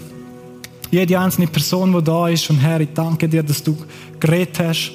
jede 0.92 1.18
einzelne 1.18 1.48
Person, 1.48 1.94
die 1.94 2.04
da 2.04 2.28
ist. 2.28 2.50
Und 2.50 2.58
Herr, 2.58 2.82
ich 2.82 2.90
danke 2.94 3.30
dir, 3.30 3.42
dass 3.42 3.64
du 3.64 3.78
geredet 4.20 4.60
hast. 4.60 4.92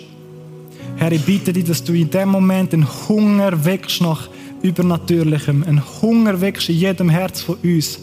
Herr, 0.96 1.10
ich 1.10 1.22
bitte 1.22 1.50
dich, 1.50 1.64
dass 1.64 1.82
du 1.82 1.94
in 1.94 2.10
dem 2.10 2.28
Moment 2.28 2.74
einen 2.74 2.86
Hunger 3.08 3.64
wächst 3.64 4.02
nach 4.02 4.28
Übernatürlichem, 4.60 5.62
einen 5.62 5.82
Hunger 6.02 6.38
wächst 6.42 6.68
in 6.68 6.74
jedem 6.74 7.08
Herz 7.08 7.40
von 7.40 7.56
uns. 7.64 8.00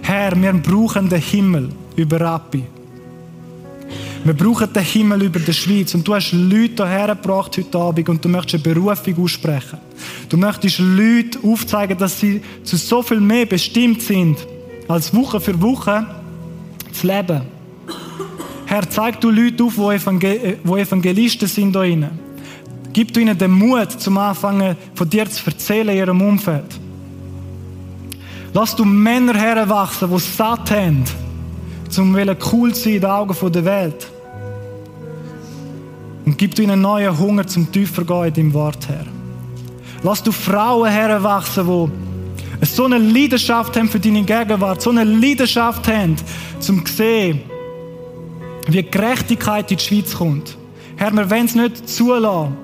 Herr, 0.00 0.34
wir 0.40 0.54
brauchen 0.54 1.10
den 1.10 1.20
Himmel 1.20 1.68
über 1.96 2.18
Rappi. 2.18 2.64
Wir 4.24 4.32
brauchen 4.32 4.72
den 4.72 4.82
Himmel 4.82 5.24
über 5.24 5.40
der 5.40 5.52
Schweiz. 5.52 5.94
Und 5.94 6.08
du 6.08 6.14
hast 6.14 6.32
Leute 6.32 6.88
hierher 6.88 7.08
gebracht 7.08 7.54
heute 7.58 7.78
Abend 7.78 8.08
und 8.08 8.24
du 8.24 8.30
möchtest 8.30 8.66
eine 8.66 8.74
Berufung 8.74 9.24
aussprechen. 9.24 9.78
Du 10.30 10.38
möchtest 10.38 10.78
Leute 10.78 11.38
aufzeigen, 11.42 11.98
dass 11.98 12.18
sie 12.18 12.40
zu 12.64 12.78
so 12.78 13.02
viel 13.02 13.20
mehr 13.20 13.44
bestimmt 13.44 14.00
sind, 14.00 14.38
als 14.90 15.14
Woche 15.14 15.40
für 15.40 15.60
Woche 15.60 16.04
zu 16.92 17.06
leben. 17.06 17.42
Herr, 18.66 18.88
zeig 18.88 19.20
du 19.20 19.30
Leute 19.30 19.64
auf, 19.64 19.74
die, 19.74 19.86
Evangel 19.86 20.42
Evangelisten 20.64 21.48
sind 21.48 21.72
da 21.74 21.80
drinnen. 21.80 22.18
Gib 22.92 23.12
du 23.12 23.20
ihnen 23.20 23.38
den 23.38 23.52
Mut, 23.52 23.92
zum 23.92 24.18
Anfangen 24.18 24.76
von 24.94 25.08
dir 25.08 25.28
zu 25.30 25.46
erzählen 25.46 25.90
in 25.90 25.96
ihrem 25.96 26.20
Umfeld. 26.20 26.78
Lass 28.52 28.74
du 28.74 28.84
Männer 28.84 29.34
heranwachsen, 29.34 30.10
die 30.10 30.18
satt 30.18 30.70
haben, 30.72 31.04
um 31.96 32.16
cool 32.52 32.74
zu 32.74 32.82
sein 32.82 32.94
in 32.94 33.00
den 33.00 33.10
Augen 33.10 33.52
der 33.52 33.64
Welt. 33.64 34.10
Und 36.26 36.36
gib 36.36 36.54
du 36.56 36.62
ihnen 36.62 36.80
neuen 36.80 37.16
Hunger 37.16 37.46
zum 37.46 37.70
tiefer 37.70 38.04
gehen 38.04 38.24
in 38.24 38.34
deinem 38.34 38.54
Wort, 38.54 38.88
Herr. 38.88 39.06
Lass 40.02 40.22
du 40.22 40.32
Frauen 40.32 40.90
heranwachsen, 40.90 41.66
die 41.66 42.09
so 42.74 42.84
eine 42.84 42.98
Leidenschaft 42.98 43.76
haben 43.76 43.88
für 43.88 44.00
deine 44.00 44.22
Gegenwart, 44.22 44.82
so 44.82 44.90
eine 44.90 45.04
Leidenschaft 45.04 45.86
haben, 45.88 46.16
zum 46.58 46.84
zu 46.84 46.92
sehen, 46.92 47.40
wie 48.68 48.82
Gerechtigkeit 48.82 49.70
in 49.70 49.76
die 49.76 49.82
Schweiz 49.82 50.14
kommt. 50.14 50.56
Herr, 50.96 51.12
wir 51.12 51.30
wollen 51.30 51.46
es 51.46 51.54
nicht 51.54 51.88
zulassen, 51.88 52.56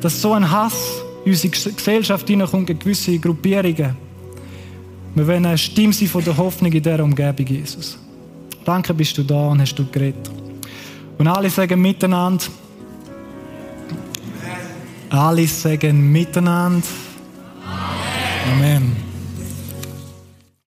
dass 0.00 0.20
so 0.20 0.32
ein 0.32 0.50
Hass 0.50 1.02
in 1.24 1.32
unsere 1.32 1.50
Gesellschaft 1.50 2.26
hineinkommt, 2.28 2.70
in 2.70 2.78
gewisse 2.78 3.18
Gruppierungen. 3.18 3.96
Wir 5.14 5.26
wollen 5.26 5.46
eine 5.46 5.58
Stimme 5.58 5.92
sein 5.92 6.08
von 6.08 6.22
der 6.22 6.36
Hoffnung 6.36 6.72
in 6.72 6.82
dieser 6.82 7.02
Umgebung, 7.02 7.46
Jesus. 7.46 7.98
Danke, 8.64 8.92
bist 8.92 9.16
du 9.16 9.22
da 9.22 9.48
und 9.48 9.60
hast 9.60 9.74
du 9.74 9.86
geredet. 9.86 10.30
Und 11.18 11.26
alle 11.26 11.48
sagen 11.48 11.80
miteinander. 11.80 12.44
Alle 15.10 15.46
sagen 15.46 16.12
miteinander. 16.12 16.86
Amen. 18.46 18.76
Amen. 18.76 19.05